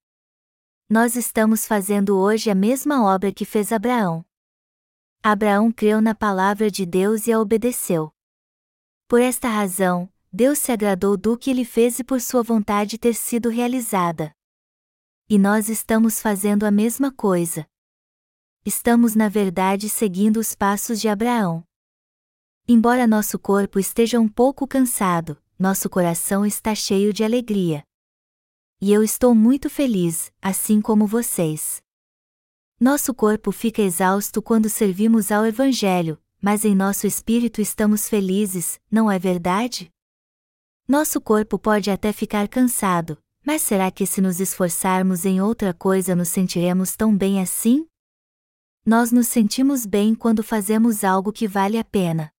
Nós 0.89 1.15
estamos 1.15 1.67
fazendo 1.67 2.17
hoje 2.17 2.49
a 2.49 2.55
mesma 2.55 3.05
obra 3.05 3.31
que 3.31 3.45
fez 3.45 3.71
Abraão. 3.71 4.26
Abraão 5.23 5.71
creu 5.71 6.01
na 6.01 6.15
palavra 6.15 6.69
de 6.71 6.85
Deus 6.85 7.27
e 7.27 7.31
a 7.31 7.39
obedeceu. 7.39 8.11
Por 9.07 9.21
esta 9.21 9.49
razão, 9.49 10.11
Deus 10.31 10.59
se 10.59 10.71
agradou 10.71 11.17
do 11.17 11.37
que 11.37 11.49
ele 11.49 11.65
fez 11.65 11.99
e 11.99 12.03
por 12.03 12.21
sua 12.21 12.43
vontade 12.43 12.97
ter 12.97 13.13
sido 13.13 13.49
realizada. 13.49 14.31
E 15.29 15.37
nós 15.37 15.69
estamos 15.69 16.21
fazendo 16.21 16.65
a 16.65 16.71
mesma 16.71 17.11
coisa. 17.11 17.67
Estamos, 18.65 19.15
na 19.15 19.29
verdade, 19.29 19.89
seguindo 19.89 20.37
os 20.37 20.53
passos 20.53 20.99
de 20.99 21.07
Abraão. 21.07 21.63
Embora 22.67 23.07
nosso 23.07 23.39
corpo 23.39 23.79
esteja 23.79 24.19
um 24.19 24.27
pouco 24.27 24.67
cansado, 24.67 25.41
nosso 25.57 25.89
coração 25.89 26.45
está 26.45 26.75
cheio 26.75 27.13
de 27.13 27.23
alegria. 27.23 27.83
E 28.79 28.91
eu 28.91 29.01
estou 29.01 29.33
muito 29.33 29.69
feliz, 29.69 30.31
assim 30.41 30.81
como 30.81 31.07
vocês. 31.07 31.81
Nosso 32.79 33.11
corpo 33.11 33.51
fica 33.51 33.81
exausto 33.81 34.39
quando 34.39 34.69
servimos 34.69 35.31
ao 35.31 35.43
Evangelho, 35.43 36.21
mas 36.39 36.63
em 36.63 36.75
nosso 36.75 37.07
espírito 37.07 37.59
estamos 37.59 38.07
felizes, 38.07 38.79
não 38.91 39.09
é 39.09 39.17
verdade? 39.17 39.91
Nosso 40.87 41.19
corpo 41.19 41.57
pode 41.57 41.89
até 41.89 42.13
ficar 42.13 42.47
cansado, 42.47 43.17
mas 43.43 43.63
será 43.63 43.89
que 43.89 44.05
se 44.05 44.21
nos 44.21 44.39
esforçarmos 44.39 45.25
em 45.25 45.41
outra 45.41 45.73
coisa 45.73 46.15
nos 46.15 46.29
sentiremos 46.29 46.95
tão 46.95 47.17
bem 47.17 47.41
assim? 47.41 47.87
Nós 48.85 49.11
nos 49.11 49.27
sentimos 49.27 49.83
bem 49.87 50.13
quando 50.13 50.43
fazemos 50.43 51.03
algo 51.03 51.33
que 51.33 51.47
vale 51.47 51.79
a 51.79 51.83
pena. 51.83 52.31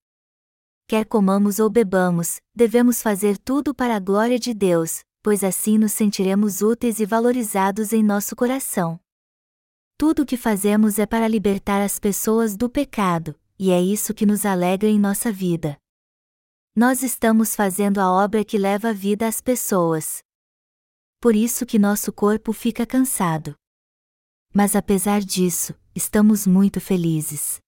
Quer 0.87 1.05
comamos 1.05 1.59
ou 1.59 1.69
bebamos, 1.69 2.39
devemos 2.55 3.01
fazer 3.01 3.37
tudo 3.37 3.75
para 3.75 3.97
a 3.97 3.99
glória 3.99 4.39
de 4.39 4.53
Deus, 4.53 5.03
pois 5.21 5.43
assim 5.43 5.77
nos 5.77 5.91
sentiremos 5.91 6.61
úteis 6.61 7.01
e 7.01 7.05
valorizados 7.05 7.91
em 7.91 8.01
nosso 8.01 8.37
coração. 8.37 8.97
Tudo 9.99 10.21
o 10.21 10.25
que 10.25 10.37
fazemos 10.37 10.97
é 10.97 11.05
para 11.05 11.27
libertar 11.27 11.81
as 11.81 11.99
pessoas 11.99 12.55
do 12.55 12.69
pecado, 12.69 13.37
e 13.59 13.69
é 13.69 13.81
isso 13.81 14.13
que 14.13 14.25
nos 14.25 14.45
alegra 14.45 14.87
em 14.87 14.97
nossa 14.97 15.29
vida. 15.29 15.77
Nós 16.73 17.03
estamos 17.03 17.53
fazendo 17.53 17.99
a 17.99 18.09
obra 18.09 18.45
que 18.45 18.57
leva 18.57 18.91
a 18.91 18.93
vida 18.93 19.27
às 19.27 19.41
pessoas. 19.41 20.23
Por 21.19 21.35
isso 21.35 21.65
que 21.65 21.77
nosso 21.77 22.13
corpo 22.13 22.53
fica 22.53 22.85
cansado. 22.85 23.55
Mas 24.53 24.73
apesar 24.73 25.19
disso, 25.19 25.77
estamos 25.93 26.47
muito 26.47 26.79
felizes. 26.79 27.59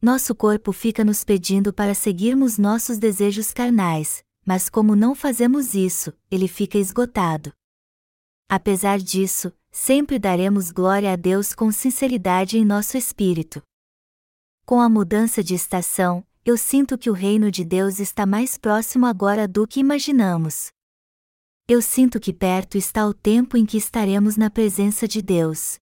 Nosso 0.00 0.36
corpo 0.36 0.70
fica 0.70 1.04
nos 1.04 1.24
pedindo 1.24 1.72
para 1.72 1.92
seguirmos 1.92 2.56
nossos 2.56 2.98
desejos 2.98 3.52
carnais, 3.52 4.24
mas 4.46 4.70
como 4.70 4.94
não 4.94 5.12
fazemos 5.12 5.74
isso, 5.74 6.16
ele 6.30 6.46
fica 6.46 6.78
esgotado. 6.78 7.52
Apesar 8.48 9.00
disso, 9.00 9.52
sempre 9.72 10.18
daremos 10.18 10.70
glória 10.70 11.10
a 11.10 11.16
Deus 11.16 11.54
com 11.54 11.72
sinceridade 11.72 12.58
em 12.58 12.64
nosso 12.64 12.98
espírito. 12.98 13.62
Com 14.66 14.80
a 14.80 14.88
mudança 14.88 15.42
de 15.42 15.54
estação, 15.54 16.24
eu 16.44 16.58
sinto 16.58 16.98
que 16.98 17.08
o 17.08 17.14
reino 17.14 17.50
de 17.50 17.64
Deus 17.64 17.98
está 17.98 18.26
mais 18.26 18.58
próximo 18.58 19.06
agora 19.06 19.48
do 19.48 19.66
que 19.66 19.80
imaginamos. 19.80 20.70
Eu 21.66 21.80
sinto 21.80 22.20
que 22.20 22.32
perto 22.32 22.76
está 22.76 23.06
o 23.06 23.14
tempo 23.14 23.56
em 23.56 23.64
que 23.64 23.78
estaremos 23.78 24.36
na 24.36 24.50
presença 24.50 25.08
de 25.08 25.22
Deus. 25.22 25.78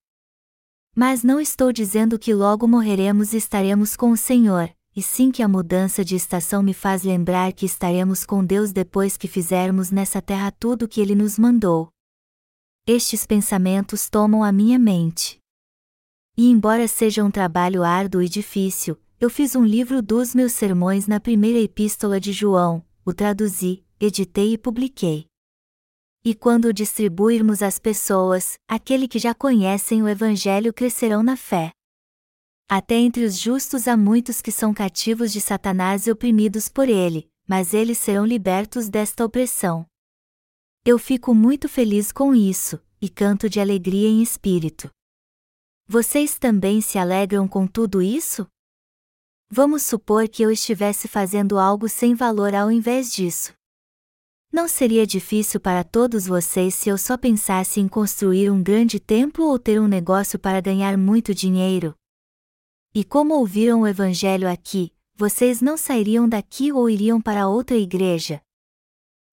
Mas 0.94 1.24
não 1.24 1.40
estou 1.40 1.72
dizendo 1.72 2.18
que 2.18 2.32
logo 2.32 2.68
morreremos 2.68 3.32
e 3.32 3.38
estaremos 3.38 3.96
com 3.96 4.12
o 4.12 4.16
Senhor, 4.16 4.70
e 4.94 5.02
sim 5.02 5.30
que 5.30 5.42
a 5.42 5.48
mudança 5.48 6.04
de 6.04 6.14
estação 6.14 6.62
me 6.62 6.74
faz 6.74 7.02
lembrar 7.02 7.52
que 7.52 7.66
estaremos 7.66 8.24
com 8.24 8.44
Deus 8.44 8.72
depois 8.72 9.16
que 9.16 9.26
fizermos 9.26 9.90
nessa 9.90 10.22
terra 10.22 10.52
tudo 10.52 10.84
o 10.84 10.88
que 10.88 11.00
Ele 11.00 11.14
nos 11.14 11.38
mandou. 11.38 11.90
Estes 12.86 13.26
pensamentos 13.26 14.08
tomam 14.08 14.42
a 14.42 14.50
minha 14.50 14.78
mente. 14.78 15.38
E 16.36 16.48
embora 16.48 16.88
seja 16.88 17.22
um 17.22 17.30
trabalho 17.30 17.84
árduo 17.84 18.22
e 18.22 18.28
difícil, 18.28 18.98
eu 19.20 19.28
fiz 19.28 19.54
um 19.54 19.64
livro 19.64 20.00
dos 20.00 20.34
meus 20.34 20.52
sermões 20.52 21.06
na 21.06 21.20
primeira 21.20 21.58
epístola 21.58 22.18
de 22.18 22.32
João, 22.32 22.82
o 23.04 23.12
traduzi, 23.12 23.84
editei 24.00 24.54
e 24.54 24.58
publiquei. 24.58 25.26
E 26.24 26.34
quando 26.34 26.66
o 26.66 26.72
distribuirmos 26.72 27.62
às 27.62 27.78
pessoas, 27.78 28.58
aquele 28.66 29.06
que 29.06 29.18
já 29.18 29.34
conhecem 29.34 30.02
o 30.02 30.08
Evangelho 30.08 30.72
crescerão 30.72 31.22
na 31.22 31.36
fé. 31.36 31.70
Até 32.68 32.94
entre 32.94 33.24
os 33.24 33.38
justos 33.38 33.88
há 33.88 33.96
muitos 33.96 34.40
que 34.40 34.52
são 34.52 34.72
cativos 34.72 35.32
de 35.32 35.40
Satanás 35.40 36.06
e 36.06 36.10
oprimidos 36.10 36.68
por 36.68 36.88
ele, 36.88 37.28
mas 37.46 37.74
eles 37.74 37.98
serão 37.98 38.24
libertos 38.24 38.88
desta 38.88 39.24
opressão. 39.24 39.89
Eu 40.82 40.98
fico 40.98 41.34
muito 41.34 41.68
feliz 41.68 42.10
com 42.10 42.34
isso, 42.34 42.80
e 43.02 43.08
canto 43.10 43.50
de 43.50 43.60
alegria 43.60 44.08
em 44.08 44.22
espírito. 44.22 44.90
Vocês 45.86 46.38
também 46.38 46.80
se 46.80 46.96
alegram 46.96 47.46
com 47.46 47.66
tudo 47.66 48.00
isso? 48.00 48.46
Vamos 49.50 49.82
supor 49.82 50.26
que 50.26 50.42
eu 50.42 50.50
estivesse 50.50 51.06
fazendo 51.06 51.58
algo 51.58 51.86
sem 51.86 52.14
valor 52.14 52.54
ao 52.54 52.72
invés 52.72 53.12
disso. 53.12 53.52
Não 54.50 54.66
seria 54.66 55.06
difícil 55.06 55.60
para 55.60 55.84
todos 55.84 56.26
vocês 56.26 56.74
se 56.74 56.88
eu 56.88 56.96
só 56.96 57.18
pensasse 57.18 57.78
em 57.78 57.86
construir 57.86 58.50
um 58.50 58.62
grande 58.62 58.98
templo 58.98 59.44
ou 59.44 59.58
ter 59.58 59.78
um 59.78 59.86
negócio 59.86 60.38
para 60.38 60.62
ganhar 60.62 60.96
muito 60.96 61.34
dinheiro? 61.34 61.94
E 62.94 63.04
como 63.04 63.34
ouviram 63.34 63.82
o 63.82 63.86
Evangelho 63.86 64.48
aqui, 64.48 64.94
vocês 65.14 65.60
não 65.60 65.76
sairiam 65.76 66.26
daqui 66.26 66.72
ou 66.72 66.88
iriam 66.88 67.20
para 67.20 67.48
outra 67.48 67.76
igreja? 67.76 68.40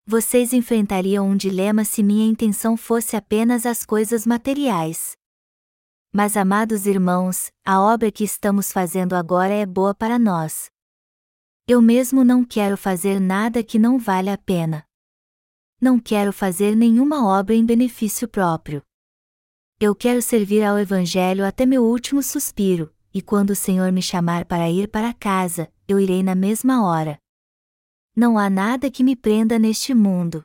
Vocês 0.09 0.53
enfrentariam 0.53 1.27
um 1.29 1.35
dilema 1.35 1.83
se 1.83 2.01
minha 2.01 2.25
intenção 2.25 2.77
fosse 2.77 3.17
apenas 3.17 3.65
as 3.65 3.85
coisas 3.85 4.25
materiais. 4.25 5.17
Mas, 6.13 6.37
amados 6.37 6.85
irmãos, 6.85 7.51
a 7.65 7.81
obra 7.81 8.09
que 8.09 8.23
estamos 8.23 8.71
fazendo 8.71 9.15
agora 9.15 9.53
é 9.53 9.65
boa 9.65 9.93
para 9.93 10.17
nós. 10.17 10.71
Eu 11.67 11.81
mesmo 11.81 12.23
não 12.23 12.45
quero 12.45 12.77
fazer 12.77 13.19
nada 13.19 13.61
que 13.61 13.77
não 13.77 13.99
valha 13.99 14.35
a 14.35 14.37
pena. 14.37 14.85
Não 15.81 15.99
quero 15.99 16.31
fazer 16.31 16.73
nenhuma 16.73 17.27
obra 17.27 17.53
em 17.53 17.65
benefício 17.65 18.29
próprio. 18.29 18.81
Eu 19.77 19.93
quero 19.93 20.21
servir 20.21 20.63
ao 20.63 20.79
Evangelho 20.79 21.45
até 21.45 21.65
meu 21.65 21.83
último 21.83 22.23
suspiro, 22.23 22.95
e 23.13 23.21
quando 23.21 23.49
o 23.49 23.55
Senhor 23.55 23.91
me 23.91 24.01
chamar 24.01 24.45
para 24.45 24.69
ir 24.69 24.87
para 24.87 25.13
casa, 25.13 25.69
eu 25.85 25.99
irei 25.99 26.23
na 26.23 26.33
mesma 26.33 26.87
hora. 26.87 27.19
Não 28.19 28.35
há 28.35 28.49
nada 28.49 28.89
que 28.89 29.03
me 29.03 29.15
prenda 29.15 29.59
neste 29.59 29.93
mundo. 29.93 30.43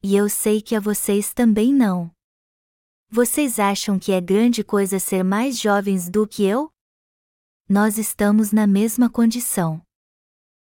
E 0.00 0.14
eu 0.14 0.28
sei 0.28 0.62
que 0.62 0.76
a 0.76 0.80
vocês 0.80 1.34
também 1.34 1.74
não. 1.74 2.08
Vocês 3.10 3.58
acham 3.58 3.98
que 3.98 4.12
é 4.12 4.20
grande 4.20 4.62
coisa 4.62 5.00
ser 5.00 5.24
mais 5.24 5.58
jovens 5.58 6.08
do 6.08 6.24
que 6.24 6.44
eu? 6.44 6.70
Nós 7.68 7.98
estamos 7.98 8.52
na 8.52 8.64
mesma 8.64 9.10
condição. 9.10 9.82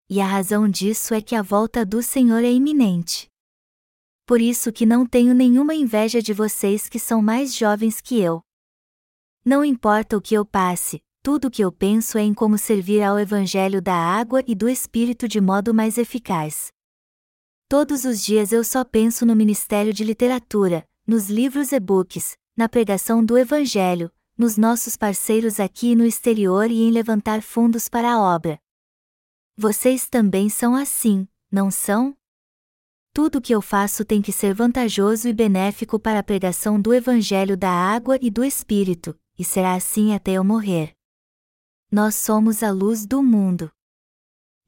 E 0.08 0.20
a 0.20 0.26
razão 0.26 0.68
disso 0.68 1.12
é 1.12 1.20
que 1.20 1.34
a 1.34 1.42
volta 1.42 1.84
do 1.84 2.00
Senhor 2.00 2.44
é 2.44 2.52
iminente. 2.52 3.26
Por 4.24 4.40
isso 4.40 4.72
que 4.72 4.86
não 4.86 5.04
tenho 5.04 5.34
nenhuma 5.34 5.74
inveja 5.74 6.22
de 6.22 6.32
vocês 6.32 6.88
que 6.88 7.00
são 7.00 7.20
mais 7.20 7.52
jovens 7.52 8.00
que 8.00 8.20
eu. 8.20 8.42
Não 9.44 9.64
importa 9.64 10.16
o 10.16 10.22
que 10.22 10.34
eu 10.34 10.46
passe, 10.46 11.02
tudo 11.26 11.48
o 11.48 11.50
que 11.50 11.64
eu 11.64 11.72
penso 11.72 12.18
é 12.18 12.22
em 12.22 12.32
como 12.32 12.56
servir 12.56 13.02
ao 13.02 13.18
Evangelho 13.18 13.82
da 13.82 13.96
água 13.96 14.44
e 14.46 14.54
do 14.54 14.68
Espírito 14.68 15.26
de 15.26 15.40
modo 15.40 15.74
mais 15.74 15.98
eficaz. 15.98 16.68
Todos 17.68 18.04
os 18.04 18.24
dias 18.24 18.52
eu 18.52 18.62
só 18.62 18.84
penso 18.84 19.26
no 19.26 19.34
Ministério 19.34 19.92
de 19.92 20.04
Literatura, 20.04 20.86
nos 21.04 21.28
livros 21.28 21.72
e-books, 21.72 22.36
na 22.56 22.68
pregação 22.68 23.24
do 23.24 23.36
Evangelho, 23.36 24.08
nos 24.38 24.56
nossos 24.56 24.96
parceiros 24.96 25.58
aqui 25.58 25.88
e 25.88 25.96
no 25.96 26.06
exterior 26.06 26.70
e 26.70 26.84
em 26.84 26.92
levantar 26.92 27.42
fundos 27.42 27.88
para 27.88 28.12
a 28.12 28.20
obra. 28.20 28.56
Vocês 29.56 30.08
também 30.08 30.48
são 30.48 30.76
assim, 30.76 31.26
não 31.50 31.72
são? 31.72 32.16
Tudo 33.12 33.38
o 33.38 33.42
que 33.42 33.52
eu 33.52 33.60
faço 33.60 34.04
tem 34.04 34.22
que 34.22 34.30
ser 34.30 34.54
vantajoso 34.54 35.26
e 35.26 35.32
benéfico 35.32 35.98
para 35.98 36.20
a 36.20 36.22
pregação 36.22 36.80
do 36.80 36.94
Evangelho 36.94 37.56
da 37.56 37.72
água 37.72 38.16
e 38.22 38.30
do 38.30 38.44
Espírito, 38.44 39.18
e 39.36 39.42
será 39.42 39.74
assim 39.74 40.14
até 40.14 40.30
eu 40.30 40.44
morrer. 40.44 40.95
Nós 41.98 42.14
somos 42.14 42.62
a 42.62 42.70
luz 42.70 43.06
do 43.06 43.22
mundo. 43.22 43.70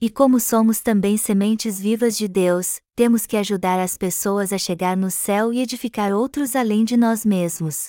E 0.00 0.08
como 0.08 0.40
somos 0.40 0.80
também 0.80 1.18
sementes 1.18 1.78
vivas 1.78 2.16
de 2.16 2.26
Deus, 2.26 2.80
temos 2.96 3.26
que 3.26 3.36
ajudar 3.36 3.78
as 3.78 3.98
pessoas 3.98 4.50
a 4.50 4.56
chegar 4.56 4.96
no 4.96 5.10
céu 5.10 5.52
e 5.52 5.60
edificar 5.60 6.10
outros 6.10 6.56
além 6.56 6.86
de 6.86 6.96
nós 6.96 7.26
mesmos. 7.26 7.88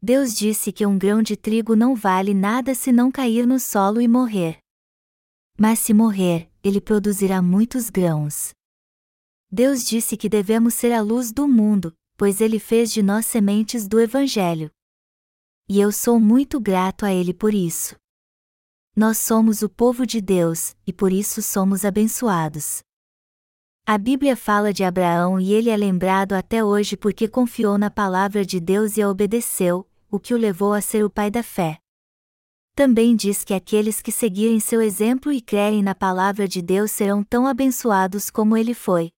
Deus 0.00 0.34
disse 0.34 0.72
que 0.72 0.86
um 0.86 0.96
grão 0.96 1.22
de 1.22 1.36
trigo 1.36 1.76
não 1.76 1.94
vale 1.94 2.32
nada 2.32 2.74
se 2.74 2.90
não 2.90 3.12
cair 3.12 3.46
no 3.46 3.60
solo 3.60 4.00
e 4.00 4.08
morrer. 4.08 4.56
Mas 5.58 5.78
se 5.80 5.92
morrer, 5.92 6.50
ele 6.64 6.80
produzirá 6.80 7.42
muitos 7.42 7.90
grãos. 7.90 8.54
Deus 9.52 9.84
disse 9.84 10.16
que 10.16 10.30
devemos 10.30 10.72
ser 10.72 10.92
a 10.92 11.02
luz 11.02 11.30
do 11.30 11.46
mundo, 11.46 11.94
pois 12.16 12.40
ele 12.40 12.58
fez 12.58 12.90
de 12.90 13.02
nós 13.02 13.26
sementes 13.26 13.86
do 13.86 14.00
Evangelho. 14.00 14.70
E 15.68 15.78
eu 15.78 15.92
sou 15.92 16.18
muito 16.18 16.58
grato 16.58 17.04
a 17.04 17.12
ele 17.12 17.34
por 17.34 17.52
isso. 17.52 17.99
Nós 18.94 19.18
somos 19.18 19.62
o 19.62 19.68
povo 19.68 20.06
de 20.06 20.20
Deus, 20.20 20.74
e 20.86 20.92
por 20.92 21.12
isso 21.12 21.40
somos 21.40 21.84
abençoados. 21.84 22.82
A 23.86 23.96
Bíblia 23.96 24.36
fala 24.36 24.72
de 24.72 24.84
Abraão 24.84 25.40
e 25.40 25.52
ele 25.52 25.70
é 25.70 25.76
lembrado 25.76 26.32
até 26.32 26.62
hoje 26.62 26.96
porque 26.96 27.26
confiou 27.26 27.78
na 27.78 27.90
palavra 27.90 28.44
de 28.44 28.60
Deus 28.60 28.96
e 28.96 29.02
a 29.02 29.08
obedeceu, 29.08 29.88
o 30.10 30.18
que 30.18 30.34
o 30.34 30.36
levou 30.36 30.72
a 30.72 30.80
ser 30.80 31.04
o 31.04 31.10
pai 31.10 31.30
da 31.30 31.42
fé. 31.42 31.78
Também 32.74 33.16
diz 33.16 33.44
que 33.44 33.54
aqueles 33.54 34.00
que 34.00 34.12
seguirem 34.12 34.60
seu 34.60 34.80
exemplo 34.80 35.32
e 35.32 35.40
crerem 35.40 35.82
na 35.82 35.94
palavra 35.94 36.46
de 36.46 36.62
Deus 36.62 36.90
serão 36.90 37.22
tão 37.22 37.46
abençoados 37.46 38.30
como 38.30 38.56
ele 38.56 38.74
foi. 38.74 39.10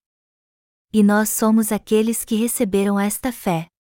E 0.92 1.02
nós 1.02 1.30
somos 1.30 1.72
aqueles 1.72 2.24
que 2.24 2.34
receberam 2.34 2.98
esta 2.98 3.32
fé. 3.32 3.71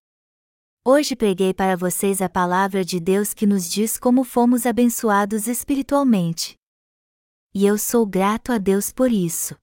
Hoje 0.84 1.14
preguei 1.14 1.54
para 1.54 1.76
vocês 1.76 2.20
a 2.20 2.28
palavra 2.28 2.84
de 2.84 2.98
Deus 2.98 3.32
que 3.32 3.46
nos 3.46 3.70
diz 3.70 3.96
como 3.96 4.24
fomos 4.24 4.66
abençoados 4.66 5.46
espiritualmente. 5.46 6.56
E 7.54 7.64
eu 7.64 7.78
sou 7.78 8.04
grato 8.04 8.50
a 8.50 8.58
Deus 8.58 8.92
por 8.92 9.12
isso. 9.12 9.54